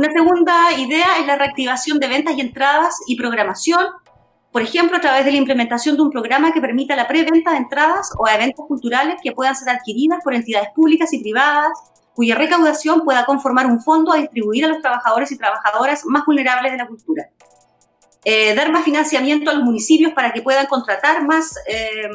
[0.00, 3.84] Una segunda idea es la reactivación de ventas y entradas y programación,
[4.50, 7.58] por ejemplo, a través de la implementación de un programa que permita la preventa de
[7.58, 11.68] entradas o eventos culturales que puedan ser adquiridas por entidades públicas y privadas,
[12.14, 16.72] cuya recaudación pueda conformar un fondo a distribuir a los trabajadores y trabajadoras más vulnerables
[16.72, 17.28] de la cultura.
[18.24, 22.08] Eh, dar más financiamiento a los municipios para que puedan contratar más, eh,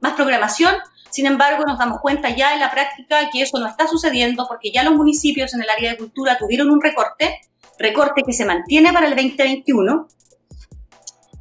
[0.00, 0.74] más programación
[1.10, 4.70] sin embargo, nos damos cuenta ya en la práctica que eso no está sucediendo porque
[4.70, 7.40] ya los municipios en el área de cultura tuvieron un recorte,
[7.78, 10.08] recorte que se mantiene para el 2021.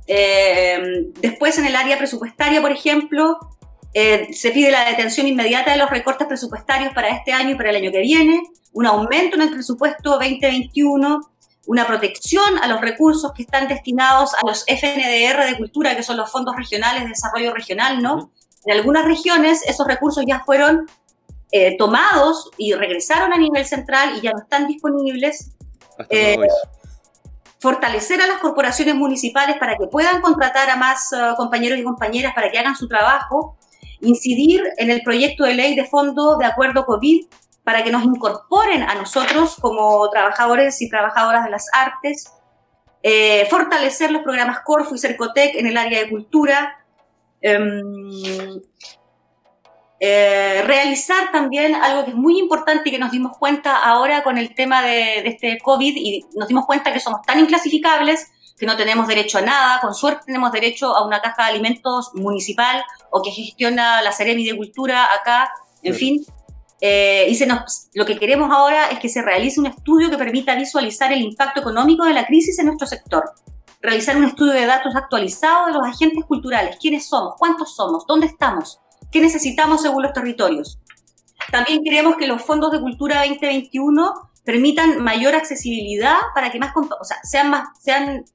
[0.08, 3.38] Eh, después, en el área presupuestaria, por ejemplo,
[3.94, 7.72] eh, se pide la detención inmediata de los recortes presupuestarios para este año y para
[7.72, 8.42] el año que viene,
[8.74, 11.22] un aumento en el presupuesto 2021,
[11.66, 16.16] una protección a los recursos que están destinados a los FNDR de cultura, que son
[16.16, 18.32] los fondos regionales de desarrollo regional, ¿no?
[18.68, 20.88] En algunas regiones esos recursos ya fueron
[21.54, 25.52] eh, tomados y regresaron a nivel central y ya no están disponibles.
[26.10, 26.38] Eh,
[27.60, 32.34] fortalecer a las corporaciones municipales para que puedan contratar a más eh, compañeros y compañeras
[32.36, 33.56] para que hagan su trabajo,
[34.02, 37.26] incidir en el proyecto de ley de fondo de acuerdo COVID
[37.64, 42.34] para que nos incorporen a nosotros como trabajadores y trabajadoras de las artes,
[43.50, 46.78] fortalecer los programas Corfu y Cercotec en el área de cultura,
[50.00, 54.38] eh, realizar también algo que es muy importante y que nos dimos cuenta ahora con
[54.38, 58.76] el tema de, este COVID y nos dimos cuenta que somos tan inclasificables que no
[58.76, 63.22] tenemos derecho a nada, con suerte tenemos derecho a una caja de alimentos municipal o
[63.22, 65.52] que gestiona la Seremi de Cultura acá,
[65.84, 66.26] en fin.
[66.82, 70.18] Eh, y se nos, lo que queremos ahora es que se realice un estudio que
[70.18, 73.24] permita visualizar el impacto económico de la crisis en nuestro sector
[73.82, 78.28] realizar un estudio de datos actualizado de los agentes culturales, quiénes somos, cuántos somos, dónde
[78.28, 78.80] estamos,
[79.12, 80.80] qué necesitamos según los territorios.
[81.52, 84.14] También queremos que los fondos de cultura 2021
[84.44, 88.26] permitan mayor accesibilidad para que más, o sea, sean más, sean,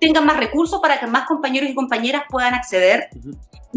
[0.00, 3.08] tengan más recursos para que más compañeros y compañeras puedan acceder.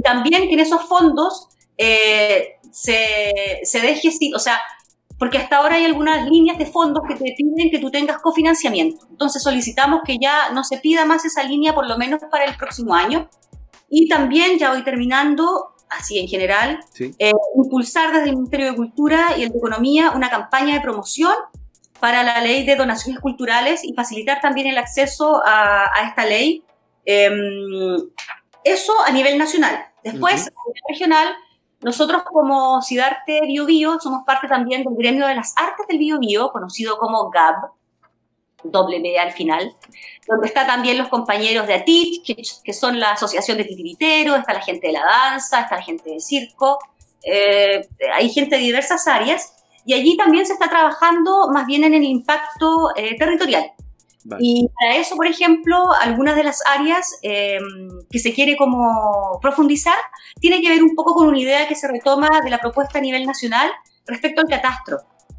[0.03, 4.59] también que en esos fondos eh, se, se deje, o sea,
[5.17, 9.05] porque hasta ahora hay algunas líneas de fondos que te piden que tú tengas cofinanciamiento.
[9.09, 12.55] Entonces solicitamos que ya no se pida más esa línea por lo menos para el
[12.55, 13.29] próximo año.
[13.89, 19.37] Y también, ya voy terminando, así en general, eh, impulsar desde el Ministerio de Cultura
[19.37, 21.33] y el de Economía una campaña de promoción
[21.99, 26.63] para la ley de donaciones culturales y facilitar también el acceso a, esta ley.
[27.05, 27.97] Em,
[28.63, 29.85] eso a nivel nacional.
[30.03, 31.35] Después, a nivel regional,
[31.85, 36.17] nosotros como Cidarte Bio Bio somos parte también del gremio de las artes del Bio
[36.17, 37.69] Bio, conocido como GAB,
[38.63, 39.71] doble B al final,
[40.27, 42.25] donde está también los compañeros de ATIT,
[42.63, 46.09] que, son la Asociación de Titiriteros, está la gente de la danza, está la gente
[46.09, 46.79] del circo,
[47.23, 49.53] eh, hay gente de diversas áreas,
[49.85, 53.73] y allí también se está trabajando más bien en el impacto eh, territorial.
[54.39, 57.59] Y para eso, por ejemplo, algunas de las áreas eh,
[58.09, 59.97] que se quiere como profundizar
[60.39, 63.01] tiene que ver un poco con una idea que se retoma de la propuesta a
[63.01, 63.69] nivel nacional
[64.07, 64.97] respecto al catastro.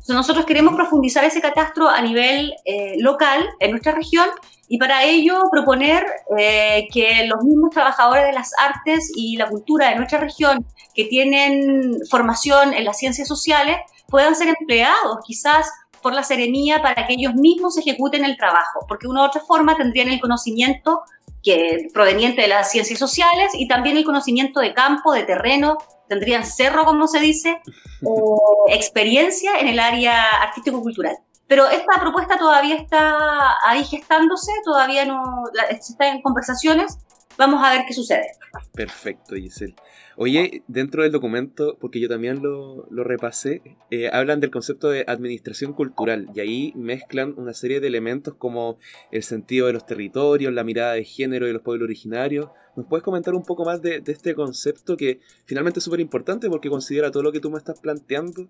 [0.09, 4.29] nosotros queremos profundizar ese catastro a nivel eh, local en nuestra región
[4.69, 6.05] y para ello proponer
[6.39, 11.05] eh, que los mismos trabajadores de las artes y la cultura de nuestra región que
[11.05, 13.77] tienen formación en las ciencias sociales
[14.09, 15.69] puedan ser empleados quizás
[16.07, 19.41] por la serenía para que ellos mismos ejecuten el trabajo, porque de una u otra
[19.41, 21.03] forma tendrían el conocimiento
[21.43, 26.47] que, proveniente de las ciencias sociales y también el conocimiento de campo, de terreno, tendrían
[26.47, 27.61] cerro, como se dice,
[28.05, 31.17] o experiencia en el área artístico-cultural.
[31.49, 36.99] Pero esta propuesta todavía está ahí gestándose, todavía no está en conversaciones.
[37.39, 38.27] Vamos a ver qué sucede.
[38.73, 39.75] Perfecto, Giselle.
[40.17, 45.75] Oye, dentro del documento, porque yo también lo, repasé, eh, hablan del concepto de administración
[45.75, 48.79] cultural y ahí mezclan una serie de elementos como
[49.11, 52.49] el sentido de los territorios, la mirada de género de los pueblos originarios.
[52.77, 56.69] ¿Nos puedes comentar un poco más de, este concepto que finalmente es súper importante porque
[56.69, 58.49] considera todo lo que tú me estás planteando,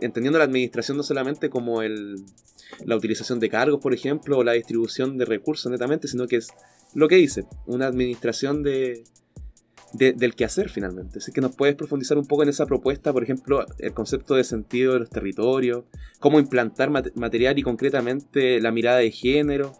[0.00, 2.16] entendiendo la administración no solamente como el,
[2.84, 6.48] la utilización de cargos, por ejemplo, o la distribución de recursos netamente, sino que es
[6.94, 9.04] lo que dice, una administración de
[9.92, 11.18] de, del quehacer finalmente.
[11.18, 14.44] Así que nos puedes profundizar un poco en esa propuesta, por ejemplo, el concepto de
[14.44, 15.84] sentido de los territorios,
[16.20, 19.72] cómo implantar material y concretamente la mirada de género.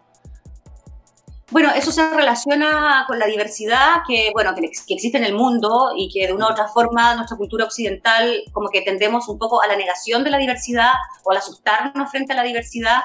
[1.50, 6.10] Bueno, eso se relaciona con la diversidad que, bueno, que, existe en el mundo y
[6.12, 9.66] que de una u otra forma nuestra cultura occidental como que tendemos un poco a
[9.66, 10.92] la negación de la diversidad
[11.24, 13.00] o a asustarnos frente a la diversidad.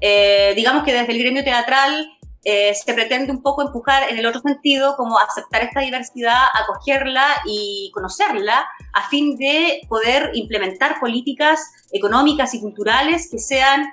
[0.00, 2.08] Eh, digamos que desde el gremio teatral
[2.42, 7.26] eh, se pretende un poco empujar en el otro sentido, como aceptar esta diversidad, acogerla
[7.46, 13.90] y conocerla, a fin de poder implementar políticas económicas y culturales que sean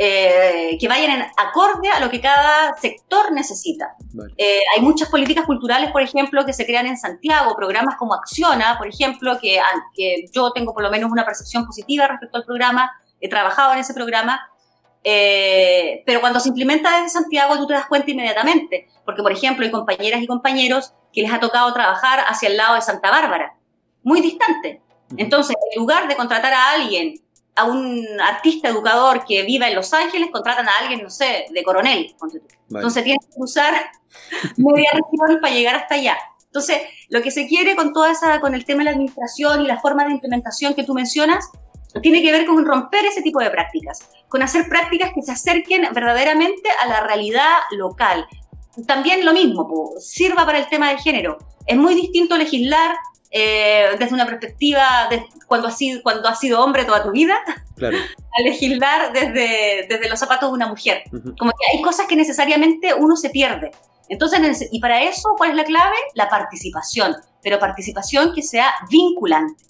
[0.00, 3.96] eh, que vayan en acorde a lo que cada sector necesita.
[4.36, 8.78] Eh, hay muchas políticas culturales, por ejemplo, que se crean en Santiago, programas como Acciona,
[8.78, 9.60] por ejemplo, que,
[9.96, 13.80] que yo tengo por lo menos una percepción positiva respecto al programa, he trabajado en
[13.80, 14.40] ese programa,
[15.02, 19.64] eh, pero cuando se implementa desde Santiago tú te das cuenta inmediatamente, porque por ejemplo
[19.64, 23.56] hay compañeras y compañeros que les ha tocado trabajar hacia el lado de Santa Bárbara,
[24.04, 24.80] muy distante.
[25.16, 27.14] Entonces, en lugar de contratar a alguien,
[27.58, 31.62] a un artista educador que viva en Los Ángeles, contratan a alguien, no sé, de
[31.64, 32.14] coronel.
[32.70, 33.74] Entonces tienes que cruzar
[34.56, 36.16] media región para llegar hasta allá.
[36.44, 39.66] Entonces, lo que se quiere con toda esa, con el tema de la administración y
[39.66, 41.50] la forma de implementación que tú mencionas,
[42.00, 45.82] tiene que ver con romper ese tipo de prácticas, con hacer prácticas que se acerquen
[45.92, 48.26] verdaderamente a la realidad local.
[48.86, 51.38] También lo mismo, sirva para el tema del género.
[51.66, 52.94] Es muy distinto legislar
[53.30, 57.36] eh, desde una perspectiva de cuando, has sido, cuando has sido hombre toda tu vida
[57.82, 61.02] a legislar desde, desde los zapatos de una mujer.
[61.38, 63.70] Como que hay cosas que necesariamente uno se pierde.
[64.08, 65.96] Entonces, y para eso, ¿cuál es la clave?
[66.14, 69.62] La participación, pero participación que sea vinculante.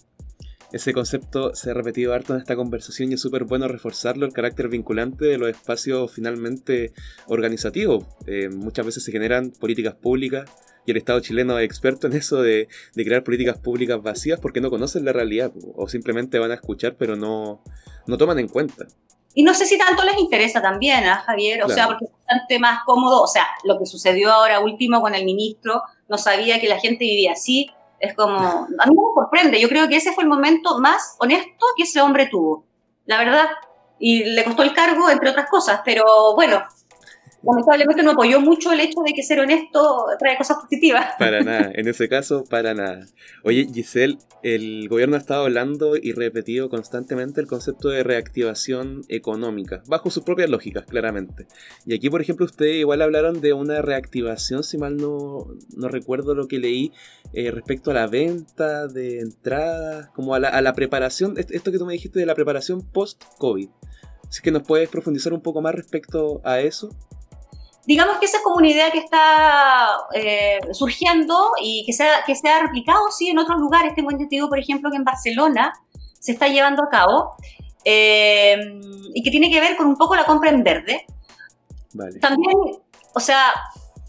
[0.70, 4.34] Ese concepto se ha repetido harto en esta conversación y es súper bueno reforzarlo, el
[4.34, 6.92] carácter vinculante de los espacios finalmente
[7.26, 8.04] organizativos.
[8.26, 10.48] Eh, muchas veces se generan políticas públicas
[10.88, 14.70] y el Estado chileno es experto en eso de, crear políticas públicas vacías porque no
[14.70, 17.62] conocen la realidad o simplemente van a escuchar pero no,
[18.06, 18.86] no toman en cuenta.
[19.34, 21.62] Y no sé si tanto les interesa también, ¿eh, Javier?
[21.62, 23.22] O sea, porque es bastante más cómodo.
[23.22, 27.04] O sea, lo que sucedió ahora último con el ministro, no sabía que la gente
[27.04, 27.70] vivía así
[28.00, 31.66] es como, a mí me sorprende, yo creo que ese fue el momento más honesto
[31.76, 32.64] que ese hombre tuvo,
[33.06, 33.48] la verdad.
[33.98, 36.62] Y le costó el cargo, entre otras cosas, pero bueno,
[37.42, 41.06] lamentablemente no apoyó mucho el hecho de que ser honesto trae cosas positivas.
[41.18, 43.06] Para nada, en ese caso, para nada.
[43.44, 49.82] Oye, Giselle, el gobierno ha estado hablando y repetido constantemente el concepto de reactivación económica,
[49.86, 51.46] bajo sus propias lógicas, claramente.
[51.86, 55.46] Y aquí, por ejemplo, ustedes igual hablaron de una reactivación, si mal no,
[55.76, 56.92] no recuerdo lo que leí,
[57.32, 61.78] eh, respecto a la venta de entradas, como a la, a la preparación, esto que
[61.78, 63.68] tú me dijiste de la preparación post-COVID.
[64.28, 66.90] Así que nos puedes profundizar un poco más respecto a eso
[67.88, 72.22] digamos que esa es como una idea que está eh, surgiendo y que se, ha,
[72.22, 73.94] que se ha replicado, sí, en otros lugares.
[73.94, 75.72] Tengo entendido, por ejemplo, que en Barcelona
[76.20, 77.34] se está llevando a cabo
[77.86, 78.58] eh,
[79.14, 81.06] y que tiene que ver con un poco la compra en verde.
[82.20, 82.58] También,
[83.14, 83.54] o sea,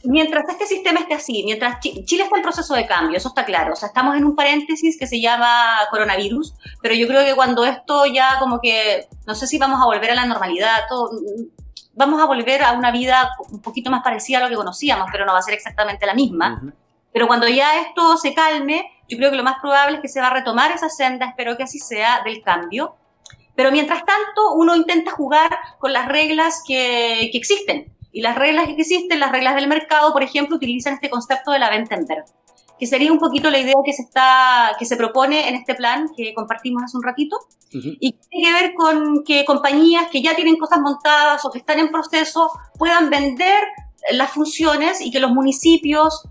[0.04, 3.72] mientras este sistema esté así, mientras Chile está en proceso de cambio, eso está claro,
[3.72, 7.64] o sea, estamos en un paréntesis que se llama coronavirus, pero yo creo que cuando
[7.64, 11.12] esto ya como que, no sé si vamos a volver a la normalidad, todo,
[12.00, 15.26] vamos a volver a una vida un poquito más parecida a lo que conocíamos, pero
[15.26, 16.62] no va a ser exactamente la misma.
[17.12, 20.22] Pero cuando ya esto se calme, yo creo que lo más probable es que se
[20.22, 22.96] va a retomar esa senda, espero que así sea, del cambio.
[23.54, 27.94] Pero mientras tanto, uno intenta jugar con las reglas que, que existen.
[28.14, 31.60] Y las reglas que existen, las reglas del mercado, por ejemplo, utilizan este concepto de
[31.60, 32.32] la venta en verde
[32.80, 36.08] que sería un poquito la idea que se está, que se propone en este plan
[36.16, 37.38] que compartimos hace un ratito,
[37.72, 41.60] y que tiene que ver con que compañías que ya tienen cosas montadas o que
[41.60, 43.62] están en proceso puedan vender
[44.12, 46.24] las funciones y que los municipios,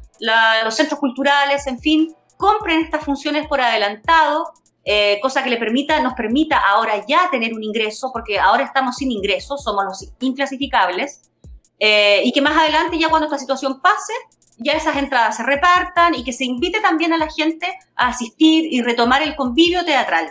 [0.64, 4.52] los centros culturales, en fin, compren estas funciones por adelantado,
[4.84, 8.96] eh, cosa que le permita, nos permita ahora ya tener un ingreso, porque ahora estamos
[8.96, 11.30] sin ingresos, somos los inclasificables,
[11.78, 14.12] eh, y que más adelante, ya cuando esta situación pase,
[14.58, 17.66] ya esas entradas se repartan y que se invite también a la gente
[17.96, 20.28] a asistir y retomar el convivio teatral.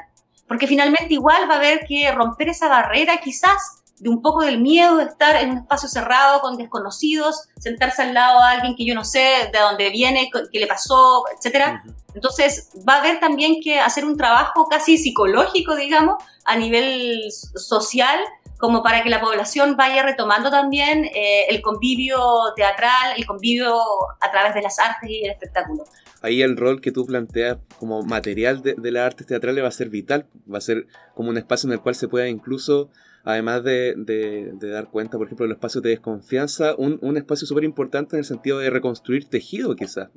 [0.47, 4.61] Porque finalmente igual va a haber que romper esa barrera quizás de un poco del
[4.61, 8.85] miedo de estar en un espacio cerrado con desconocidos, sentarse al lado a alguien que
[8.85, 11.83] yo no sé de dónde viene, qué le pasó, etcétera.
[12.13, 18.19] Entonces va a haber también que hacer un trabajo casi psicológico, digamos, a nivel social
[18.57, 22.19] como para que la población vaya retomando también eh, el convivio
[22.55, 23.75] teatral, el convivio
[24.19, 25.83] a través de las artes y el espectáculo.
[26.21, 29.71] Ahí el rol que tú planteas como material de, de las artes teatrales va a
[29.71, 32.89] ser vital, va a ser como un espacio en el cual se pueda incluso,
[33.23, 37.45] además de, de, dar cuenta, por ejemplo, de los espacios de desconfianza, un, un espacio
[37.45, 40.09] súper importante en el sentido de reconstruir tejido quizás.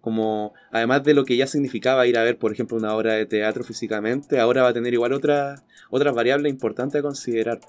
[0.00, 3.26] Como además de lo que ya significaba ir a ver, por ejemplo, una obra de
[3.26, 7.60] teatro físicamente, ahora va a tener igual otra, otra variable importante a considerar.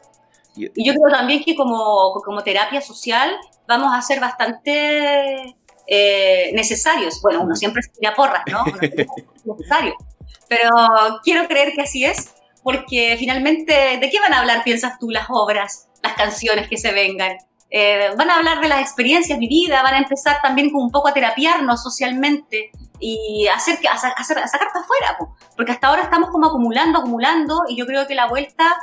[0.56, 3.32] Y, yo creo también que como, como terapia social
[3.68, 5.56] vamos a ser bastante
[5.88, 7.22] eh, necesarios.
[7.22, 8.64] Bueno, uno siempre se tira porras, ¿no?
[9.46, 9.94] necesario.
[10.48, 10.70] Pero
[11.24, 15.28] quiero creer que así es, porque finalmente, ¿de qué van a hablar, piensas tú, las
[15.30, 17.38] obras, las canciones que se vengan?
[17.74, 21.08] Eh, van a hablar de las experiencias vividas, van a empezar también como un poco
[21.08, 25.18] a terapiarnos socialmente y hacer, a, hacer, a sacar para afuera,
[25.56, 28.78] porque hasta ahora estamos como acumulando, acumulando, y yo creo que la vuelta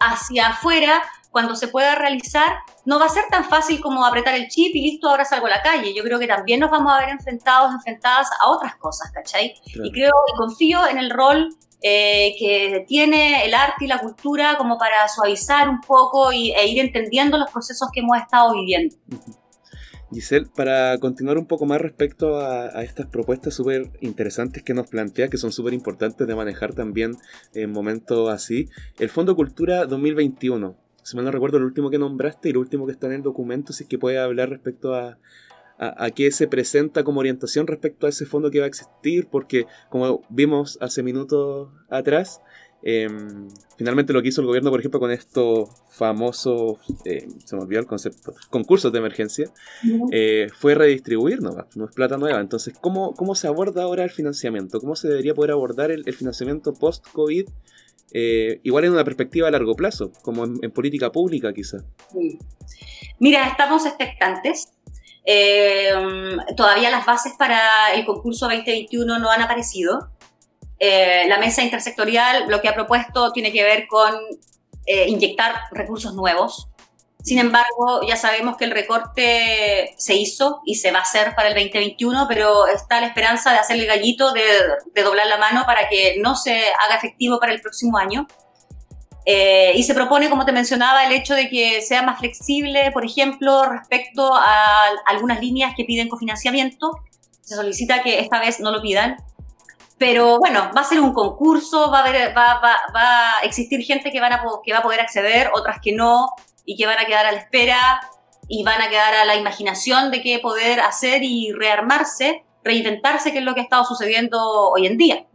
[0.00, 4.48] hacia afuera, cuando se pueda realizar, no va a ser tan fácil como apretar el
[4.48, 5.94] chip y listo, ahora salgo a la calle.
[5.94, 9.54] Yo creo que también nos vamos a ver enfrentados, enfrentadas a otras cosas, ¿cachai?
[9.66, 14.56] Y creo y confío en el rol eh, que tiene el arte y la cultura
[14.58, 18.96] como para suavizar un poco y, e ir entendiendo los procesos que hemos estado viviendo.
[20.12, 25.28] Giselle, para continuar un poco más respecto a, estas propuestas súper interesantes que nos plantea,
[25.28, 27.16] que son súper importantes de manejar también
[27.54, 32.48] en momentos así, el Fondo Cultura 2021, si mal no recuerdo el último que nombraste
[32.48, 35.18] y el último que está en el documento, si es que puede hablar respecto a,
[35.82, 39.66] a, qué se presenta como orientación respecto a ese fondo que va a existir, porque
[39.88, 42.42] como vimos hace minutos atrás,
[42.82, 47.62] Em, finalmente lo que hizo el gobierno, por ejemplo, con estos famosos, eh, se me
[47.62, 49.50] olvidó el concepto, concursos de emergencia,
[50.10, 52.40] eh, fue redistribuir, no, no es plata nueva.
[52.40, 54.80] Entonces, ¿cómo, ¿cómo se aborda ahora el financiamiento?
[54.80, 57.48] ¿Cómo se debería poder abordar el, financiamiento post-COVID?
[58.12, 61.78] Eh, igual en una perspectiva a largo plazo, como en, política pública quizá.
[63.18, 64.68] Mira, estamos expectantes.
[66.56, 70.10] Todavía las bases para el concurso 2021 no han aparecido.
[70.82, 74.14] Eh, la mesa intersectorial lo que ha propuesto tiene que ver con
[74.86, 76.68] eh, inyectar recursos nuevos.
[77.22, 81.48] Sin embargo, ya sabemos que el recorte se hizo y se va a hacer para
[81.48, 84.42] el 2021, pero está la esperanza de hacerle gallito, de,
[85.02, 88.26] doblar la mano para que no se haga efectivo para el próximo año.
[89.26, 93.04] Eh, y se propone, como te mencionaba, el hecho de que sea más flexible, por
[93.04, 96.90] ejemplo, respecto a algunas líneas que piden cofinanciamiento.
[97.42, 99.16] Se solicita que esta vez no lo pidan,
[99.98, 103.82] pero bueno, va a ser un concurso, va a, haber, va, va, va a existir
[103.82, 106.30] gente que, van a, que va a poder acceder, otras que no,
[106.64, 108.00] y que van a quedar a la espera.
[108.48, 113.38] y van a quedar a la imaginación de qué poder hacer y rearmarse, reinventarse, que
[113.38, 115.26] es lo que ha estado sucediendo hoy en día.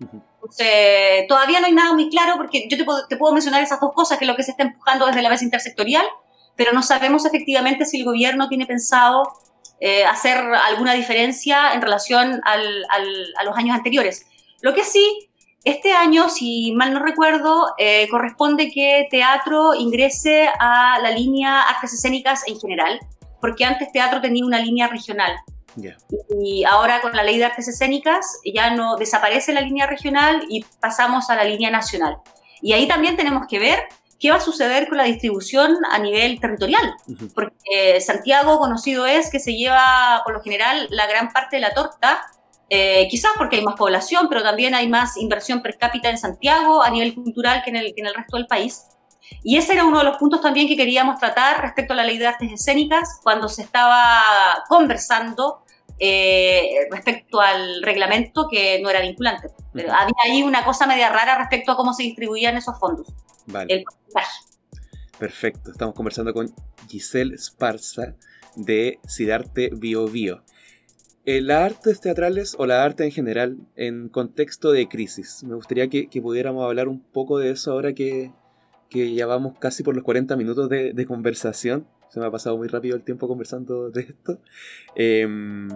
[1.28, 3.94] Todavía no hay nada muy claro porque yo te puedo, te puedo mencionar esas dos
[3.94, 6.06] cosas, que es lo que se está empujando desde la mesa intersectorial,
[6.56, 9.24] pero no sabemos efectivamente si el gobierno tiene pensado
[9.80, 12.86] eh, hacer alguna diferencia en relación al,
[13.38, 14.26] a los años anteriores.
[14.62, 15.30] Lo que sí,
[15.66, 21.94] este año, si mal no recuerdo, eh, corresponde que teatro ingrese a la línea artes
[21.94, 23.00] escénicas en general,
[23.42, 25.34] porque antes teatro tenía una línea regional.
[26.42, 30.64] Y ahora con la ley de artes escénicas ya no desaparece la línea regional y
[30.80, 32.18] pasamos a la línea nacional.
[32.62, 33.88] Y ahí también tenemos que ver
[34.20, 36.96] qué va a suceder con la distribución a nivel territorial.
[37.34, 41.74] Porque Santiago conocido es que se lleva, por lo general, la gran parte de la
[41.74, 42.26] torta,
[42.70, 46.82] eh, quizás porque hay más población, pero también hay más inversión per cápita en Santiago
[46.82, 48.88] a nivel cultural que en el, que en el resto del país.
[49.44, 52.18] Y ese era uno de los puntos también que queríamos tratar respecto a la ley
[52.18, 55.65] de artes escénicas cuando se estaba conversando
[56.00, 59.50] eh, respecto al reglamento que no era vinculante.
[59.74, 63.08] Pero había ahí una cosa media rara respecto a cómo se distribuían esos fondos.
[63.48, 63.84] Vale.
[65.18, 65.72] Perfecto.
[65.72, 66.54] Estamos conversando con
[66.90, 68.16] Giselle Sparza
[68.56, 70.44] de Sidarte Bio Bio.
[71.26, 75.44] Eh, las artes teatrales o la arte en general en contexto de crisis.
[75.44, 78.32] Me gustaría que, pudiéramos hablar un poco de eso ahora que,
[78.90, 82.56] que ya vamos casi por los 40 minutos de, de conversación se me ha pasado
[82.56, 84.40] muy rápido el tiempo conversando de esto.
[84.96, 85.68] Em,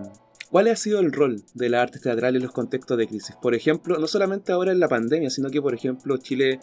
[0.50, 3.36] ¿Cuál ha sido el rol de la arte teatral en los contextos de crisis?
[3.42, 6.62] Por ejemplo, no solamente ahora en la pandemia, sino que, por ejemplo, Chile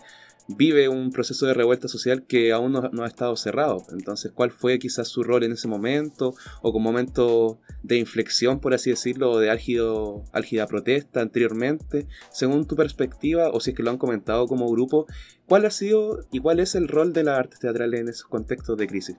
[0.49, 3.85] vive un proceso de revuelta social que aún no, ha estado cerrado.
[3.93, 6.35] Entonces, ¿cuál fue quizás su rol en ese momento?
[6.63, 12.07] O con momento de inflexión, por así decirlo, o de álgido, álgida protesta anteriormente.
[12.33, 15.07] Según tu perspectiva, o si es que lo han comentado como grupo,
[15.47, 18.79] ¿cuál ha sido y cuál es el rol de la arte teatral en esos contextos
[18.79, 19.17] de crisis?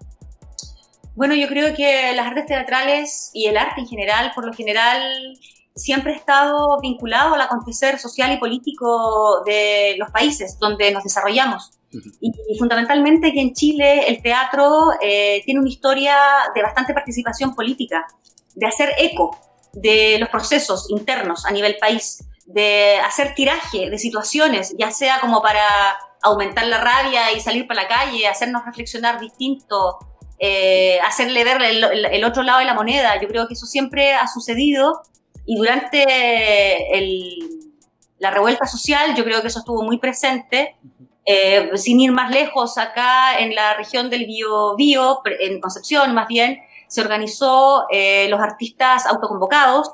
[1.17, 5.01] Bueno, yo creo que las artes teatrales y el arte en general, por lo general,
[5.75, 11.71] siempre ha estado vinculado al acontecer social y político de los países donde nos desarrollamos.
[12.21, 16.15] y, fundamentalmente que en Chile el teatro eh, tiene una historia
[16.53, 18.05] de bastante participación política,
[18.53, 19.35] de hacer eco
[19.73, 25.41] de los procesos internos a nivel país, de hacer tiraje de situaciones, ya sea como
[25.41, 25.65] para
[26.21, 29.97] aumentar la rabia y salir para la calle, hacernos reflexionar distinto,
[30.39, 33.19] eh, hacerle ver el, otro lado de la moneda.
[33.21, 35.01] Yo creo que eso siempre ha sucedido
[35.45, 36.05] y durante
[38.19, 40.75] la revuelta social yo creo que eso estuvo muy presente.
[41.29, 46.61] Eh, sin ir más lejos, acá en la región del Bio, en Concepción más bien,
[46.87, 49.91] se organizó eh, los artistas autoconvocados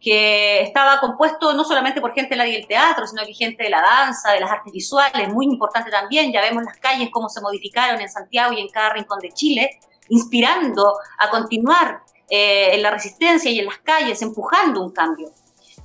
[0.00, 4.32] que estaba compuesto no solamente por gente del teatro, sino que gente de la danza,
[4.32, 6.32] de las artes visuales, muy importante también.
[6.32, 9.80] Ya vemos las calles cómo se modificaron en Santiago y en cada rincón de Chile,
[10.08, 15.30] inspirando a continuar eh, en la resistencia y en las calles, empujando un cambio.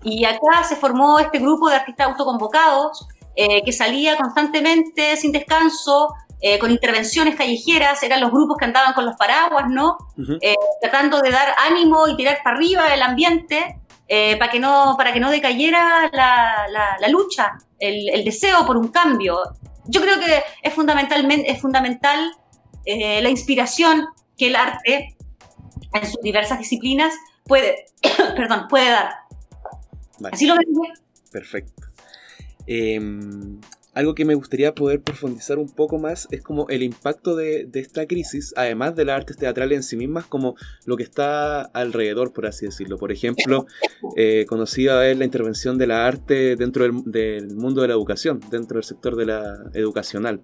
[0.03, 6.13] Y acá se formó este grupo de artistas autoconvocados eh, que salía constantemente, sin descanso,
[6.39, 9.97] eh, con intervenciones callejeras, eran los grupos que andaban con los paraguas, ¿no?
[10.81, 13.79] tratando de dar ánimo y tirar para arriba el ambiente
[14.15, 16.67] eh, para, que no, para que no decayera la,
[16.99, 19.39] la, lucha, el, el, deseo por un cambio.
[19.85, 22.31] Yo creo que es, fundamentalmente, es fundamental
[22.85, 24.05] eh, la inspiración
[24.37, 25.17] que el arte
[25.93, 27.11] en sus diversas disciplinas
[27.43, 27.85] puede,
[28.35, 29.15] perdón, puede dar.
[30.31, 30.67] Así lo veo.
[31.31, 31.81] Perfecto.
[32.67, 33.01] Eh,
[33.93, 38.07] algo que me gustaría poder profundizar un poco más es como el impacto de, esta
[38.07, 42.47] crisis, además de las artes teatrales en sí mismas, como lo que está alrededor, por
[42.47, 42.97] así decirlo.
[42.97, 43.67] Por ejemplo,
[44.17, 46.93] eh, conocida es la intervención de la arte dentro del,
[47.55, 50.41] mundo de la educación, dentro del sector de la educacional.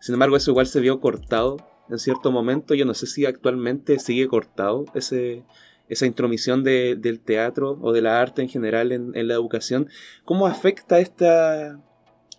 [0.00, 1.56] Sin embargo, eso igual se vio cortado
[1.88, 2.74] en cierto momento.
[2.74, 5.44] Yo no sé si actualmente sigue cortado ese,
[5.88, 9.88] esa intromisión del teatro o de la arte en general en, en la educación.
[10.24, 11.80] ¿Cómo afecta esta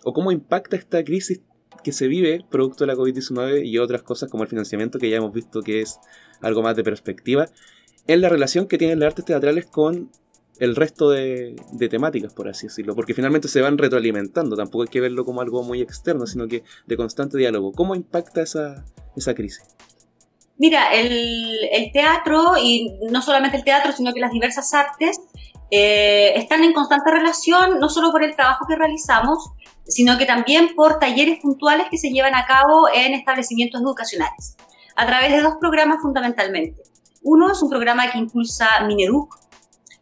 [0.03, 1.41] o cómo impacta esta crisis
[1.83, 5.17] que se vive producto de la COVID-19 y otras cosas como el financiamiento que ya
[5.17, 5.99] hemos visto que es
[6.41, 7.47] algo más de perspectiva,
[8.07, 10.11] en la relación que tienen las artes teatrales con
[10.59, 11.55] el resto de,
[11.89, 15.63] temáticas, por así decirlo, porque finalmente se van retroalimentando, tampoco hay que verlo como algo
[15.63, 17.71] muy externo, sino que de constante diálogo.
[17.71, 18.85] ¿Cómo impacta esa,
[19.15, 19.63] esa crisis?
[20.57, 25.17] Mira, el, teatro, y no solamente el teatro, sino que las diversas artes,
[25.71, 29.51] eh, están en constante relación, no solo por el trabajo que realizamos,
[29.85, 34.57] sino que también por talleres puntuales que se llevan a cabo en establecimientos educacionales,
[34.95, 36.81] a través de dos programas fundamentalmente.
[37.23, 39.35] Uno es un programa que impulsa Mineduc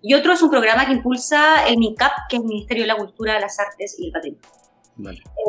[0.02, 2.96] y otro es un programa que impulsa el MINCAP, que es el Ministerio de la
[2.96, 4.50] Cultura, las Artes y el Patrimonio.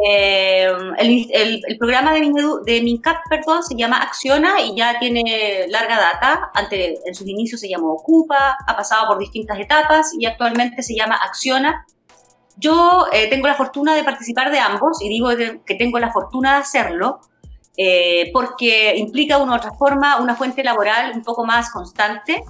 [0.07, 2.21] Eh, el, programa de,
[2.65, 6.51] de MINCAP perdón, se llama Acciona y ya tiene larga data.
[6.55, 10.95] Ante, en sus inicios se llamó Ocupa, ha pasado por distintas etapas y actualmente se
[10.95, 11.87] llama Acciona.
[12.57, 15.31] Yo eh, tengo la fortuna de participar de ambos y digo
[15.65, 17.21] que tengo la fortuna de hacerlo
[17.81, 22.43] eh, porque implica una otra forma, una fuente laboral un poco más constante.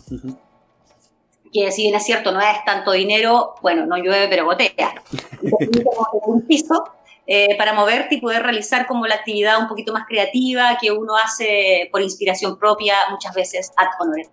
[1.53, 4.95] Que si bien es cierto, no es tanto dinero, bueno, no llueve pero gotea.
[6.27, 6.85] un piso
[7.27, 11.15] eh, para moverte y poder realizar como la actividad un poquito más creativa que uno
[11.17, 14.27] hace por inspiración propia, muchas veces ad honorem.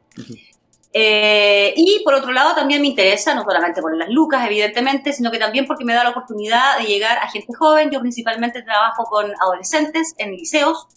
[0.93, 5.30] Eh, y por otro lado también me interesa, no solamente por las lucas, evidentemente, sino
[5.30, 7.91] que también porque me da la oportunidad de llegar a gente joven.
[7.91, 10.88] Yo principalmente trabajo con adolescentes en liceos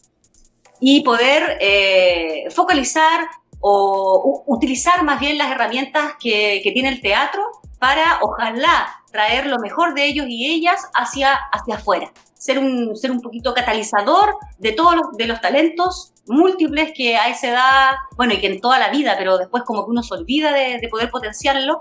[0.79, 3.27] y poder eh, focalizar
[3.61, 7.43] o utilizar más bien las herramientas que, que, tiene el teatro
[7.79, 12.13] para, ojalá, traer lo mejor de ellos y ellas hacia, hacia afuera.
[12.35, 17.29] Ser un, ser un poquito catalizador de todos los, de los talentos múltiples que a
[17.29, 20.15] esa edad, bueno, y que en toda la vida, pero después como que uno se
[20.15, 21.81] olvida de, poder potenciarlo,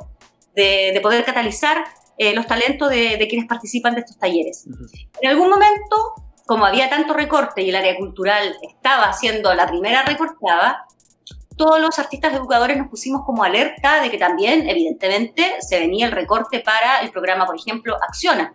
[0.55, 1.83] de, de poder catalizar
[2.17, 4.65] eh, los talentos de, de, quienes participan de estos talleres.
[5.21, 5.95] En algún momento,
[6.47, 10.87] como había tanto recorte y el área cultural estaba siendo la primera recortada,
[11.57, 16.11] todos los artistas educadores nos pusimos como alerta de que también, evidentemente, se venía el
[16.11, 18.53] recorte para el programa, por ejemplo, Acciona.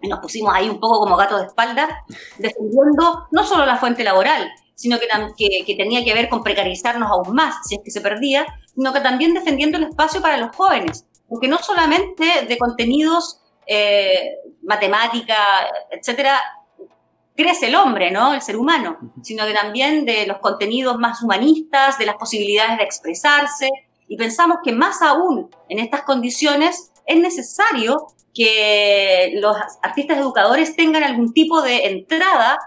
[0.00, 2.04] Y nos pusimos ahí un poco como gato de espalda,
[2.38, 5.06] defendiendo no solo la fuente laboral, sino que,
[5.66, 9.00] que, tenía que ver con precarizarnos aún más, si es que se perdía, sino que
[9.00, 15.36] también defendiendo el espacio para los jóvenes, porque no solamente de contenidos, eh, matemática,
[15.90, 16.40] etcétera,
[17.40, 18.34] crece el hombre, ¿no?
[18.34, 22.84] El ser humano, sino que también de los contenidos más humanistas, de las posibilidades de
[22.84, 23.68] expresarse.
[24.08, 31.02] Y pensamos que más aún en estas condiciones es necesario que los artistas educadores tengan
[31.02, 32.58] algún tipo de entrada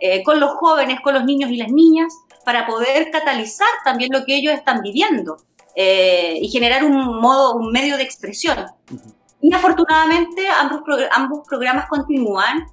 [0.00, 2.12] eh, con los jóvenes, con los niños y las niñas,
[2.44, 5.36] para poder catalizar también lo que ellos están viviendo
[5.74, 8.66] eh, y generar un modo, un medio de expresión.
[9.40, 12.66] Y afortunadamente ambos, ambos programas continúan.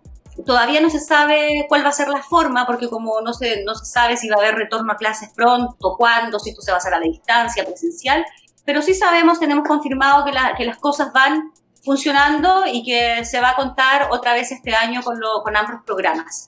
[0.46, 3.76] Todavía no se sabe cuál va a ser la forma, porque como no se, no
[3.76, 6.76] se sabe si va a haber retorno a clases pronto, cuándo, si esto se va
[6.76, 8.26] a hacer a la distancia, presencial,
[8.66, 11.52] pero sí sabemos, tenemos confirmado que, que las cosas van
[11.84, 15.82] funcionando y que se va a contar otra vez este año con, lo, con ambos
[15.86, 16.48] programas.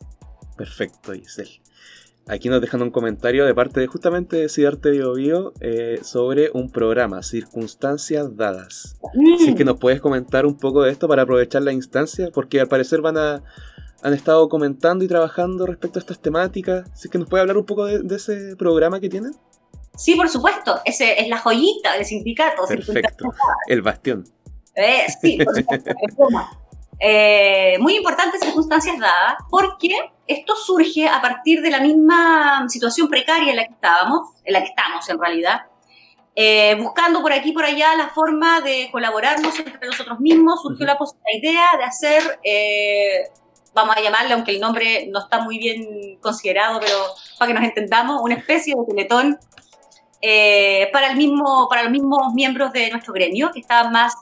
[0.55, 1.61] Perfecto, Giselle.
[2.27, 6.51] Aquí nos dejan un comentario de parte de justamente de Cidarte Bio, Bio eh, sobre
[6.53, 8.97] un programa, Circunstancias Dadas.
[9.39, 12.61] Si es que nos puedes comentar un poco de esto para aprovechar la instancia, porque
[12.61, 13.43] al parecer van a,
[14.03, 16.89] han estado comentando y trabajando respecto a estas temáticas.
[16.93, 19.33] Si es que nos puede hablar un poco de, ese programa que tienen.
[19.95, 20.79] Sí, por supuesto.
[20.85, 22.63] Ese es la joyita del sindicato.
[22.67, 23.33] Perfecto.
[23.67, 24.23] El bastión.
[24.75, 25.91] Eh, sí, por supuesto.
[27.03, 29.89] Eh, muy importantes circunstancias dadas, porque
[30.27, 34.59] esto surge a partir de la misma situación precaria en la que estábamos, en la
[34.59, 35.61] que estamos en realidad,
[36.35, 40.85] eh, buscando por aquí y por allá la forma de colaborarnos entre nosotros mismos, surgió
[40.85, 40.97] la,
[41.35, 43.31] idea de hacer, eh,
[43.73, 46.95] vamos a llamarle, aunque el nombre no está muy bien considerado, pero
[47.37, 49.39] para que nos entendamos, una especie de teletón
[50.91, 54.13] para, el mismo, para los mismos miembros de nuestro gremio, que estaban más,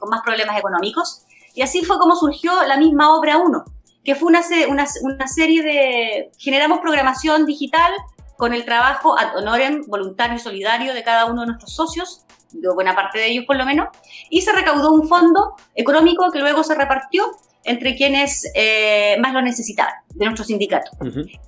[0.00, 1.26] con más problemas económicos.
[1.54, 3.64] Y así fue como surgió la misma obra 1,
[4.04, 6.30] que fue una, una, una serie de...
[6.38, 7.92] Generamos programación digital
[8.36, 12.72] con el trabajo ad honorem voluntario y solidario de cada uno de nuestros socios, de
[12.72, 13.88] buena parte de ellos por lo menos,
[14.30, 17.30] y se recaudó un fondo económico que luego se repartió
[17.64, 20.90] entre quienes eh, más lo necesitaban, de nuestro sindicato.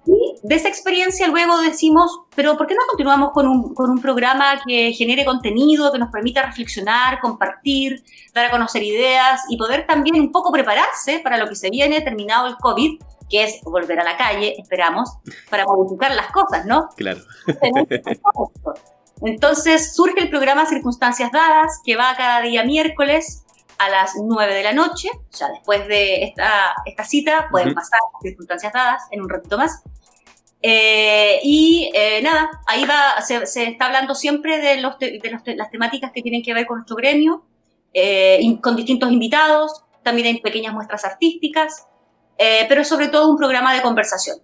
[0.06, 4.00] Y de esa experiencia luego decimos, pero ¿por qué no continuamos con un, con un
[4.00, 9.86] programa que genere contenido, que nos permita reflexionar, compartir, dar a conocer ideas y poder
[9.86, 12.98] también un poco prepararse para lo que se viene terminado el COVID?
[13.30, 15.16] que es volver a la calle, esperamos,
[15.48, 16.90] para modificar las cosas, ¿no?
[16.94, 17.20] Claro.
[19.22, 23.43] Entonces surge el programa Circunstancias Dadas, que va cada día miércoles
[23.78, 27.98] a las 9 de la noche, o sea, después de esta, esta cita, pueden pasar
[28.22, 29.82] circunstancias dadas en un ratito más.
[30.62, 35.20] Eh, y eh, nada, ahí va, se, se, está hablando siempre de, los, de,
[35.56, 37.44] las temáticas que tienen que ver con nuestro gremio,
[37.92, 41.86] eh, con distintos invitados, también hay pequeñas muestras artísticas,
[42.36, 44.38] pero sobre todo un programa de conversación.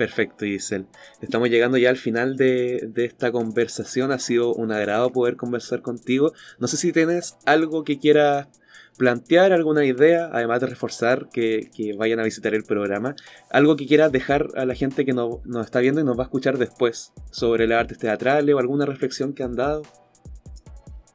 [0.00, 0.86] Perfecto, Giselle.
[1.20, 4.12] Estamos llegando ya al final de, de, esta conversación.
[4.12, 6.32] Ha sido un agrado poder conversar contigo.
[6.58, 8.48] No sé si tienes algo que quieras
[8.96, 13.14] plantear, alguna idea, además de reforzar que, vayan a visitar el programa.
[13.50, 16.22] Algo que quieras dejar a la gente que nos, nos está viendo y nos va
[16.22, 19.82] a escuchar después sobre las artes teatrales o alguna reflexión que han dado.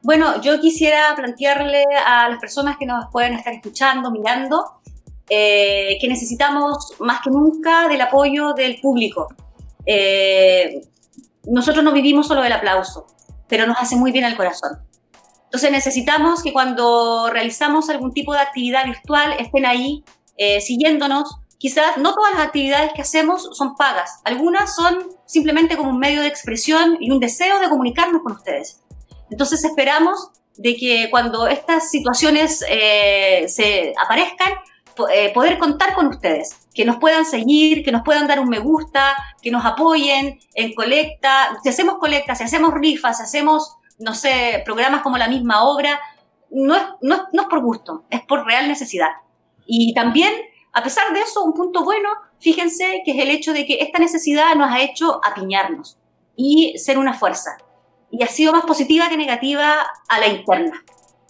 [0.02, 4.80] Bueno, yo quisiera plantearle a las personas que nos pueden estar escuchando, mirando,
[5.28, 9.28] eh, que necesitamos más que nunca del apoyo del público.
[9.84, 10.80] Eh,
[11.44, 13.06] nosotros no vivimos solo del aplauso,
[13.48, 14.78] pero nos hace muy bien al corazón.
[15.44, 20.04] Entonces necesitamos que cuando realizamos algún tipo de actividad virtual estén ahí
[20.36, 21.36] eh, siguiéndonos.
[21.58, 26.20] Quizás no todas las actividades que hacemos son pagas, algunas son simplemente como un medio
[26.20, 28.82] de expresión y un deseo de comunicarnos con ustedes.
[29.30, 34.52] Entonces esperamos de que cuando estas situaciones eh, se aparezcan,
[35.12, 38.58] eh, poder contar con ustedes, que nos puedan seguir, que nos puedan dar un me
[38.58, 44.14] gusta, que nos apoyen en colecta, si hacemos colecta, si hacemos rifas, si hacemos no
[44.14, 46.00] sé, programas como la misma obra,
[46.50, 49.10] no es, no, es por gusto, es por real necesidad.
[49.66, 50.32] Y también,
[50.72, 53.98] a pesar de eso, un punto bueno, fíjense que es el hecho de que esta
[53.98, 55.98] necesidad nos ha hecho apiñarnos
[56.36, 57.56] y ser una fuerza.
[58.10, 60.84] Y ha sido más positiva que negativa a la interna.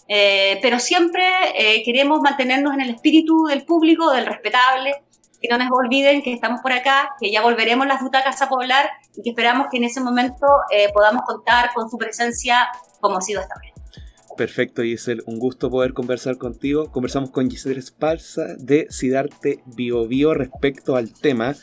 [0.07, 1.23] Eh, pero siempre
[1.55, 4.93] eh, queremos mantenernos en el espíritu del público, del respetable,
[5.41, 8.89] que no nos olviden que estamos por acá, que ya volveremos las butacas a poblar
[9.15, 12.67] y que esperamos que en ese momento eh, podamos contar con su presencia
[12.99, 13.76] como ha sido hasta ahora.
[14.37, 15.23] Perfecto, Giselle.
[15.25, 16.91] Un gusto poder conversar contigo.
[16.91, 21.55] Conversamos con Giselle Esparza de Sidarte Bio Bio respecto al tema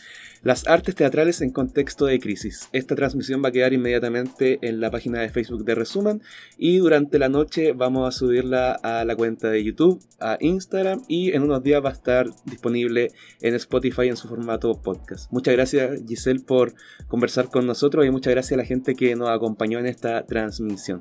[0.42, 2.68] las artes teatrales en contexto de crisis.
[2.72, 6.20] Esta transmisión va a quedar inmediatamente en la página de Facebook de Resumen
[6.58, 11.32] y durante la noche vamos a subirla a la cuenta de YouTube, a Instagram y
[11.32, 15.30] en unos días va a estar disponible en Spotify en su formato podcast.
[15.32, 16.74] Muchas gracias Giselle por
[17.06, 20.98] conversar con nosotros y muchas gracias a la gente que nos acompañó en esta transmisión.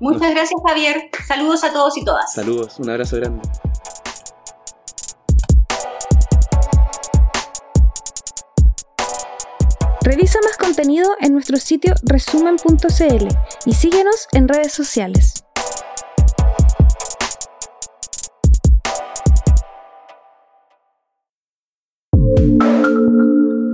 [0.00, 1.10] Muchas gracias Javier.
[1.26, 2.32] Saludos a todos y todas.
[2.32, 3.42] Saludos, un abrazo grande.
[10.02, 13.28] Revisa más contenido en nuestro sitio resumen.cl
[13.66, 15.44] y síguenos en redes sociales.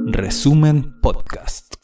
[0.07, 1.84] Resumen Podcast.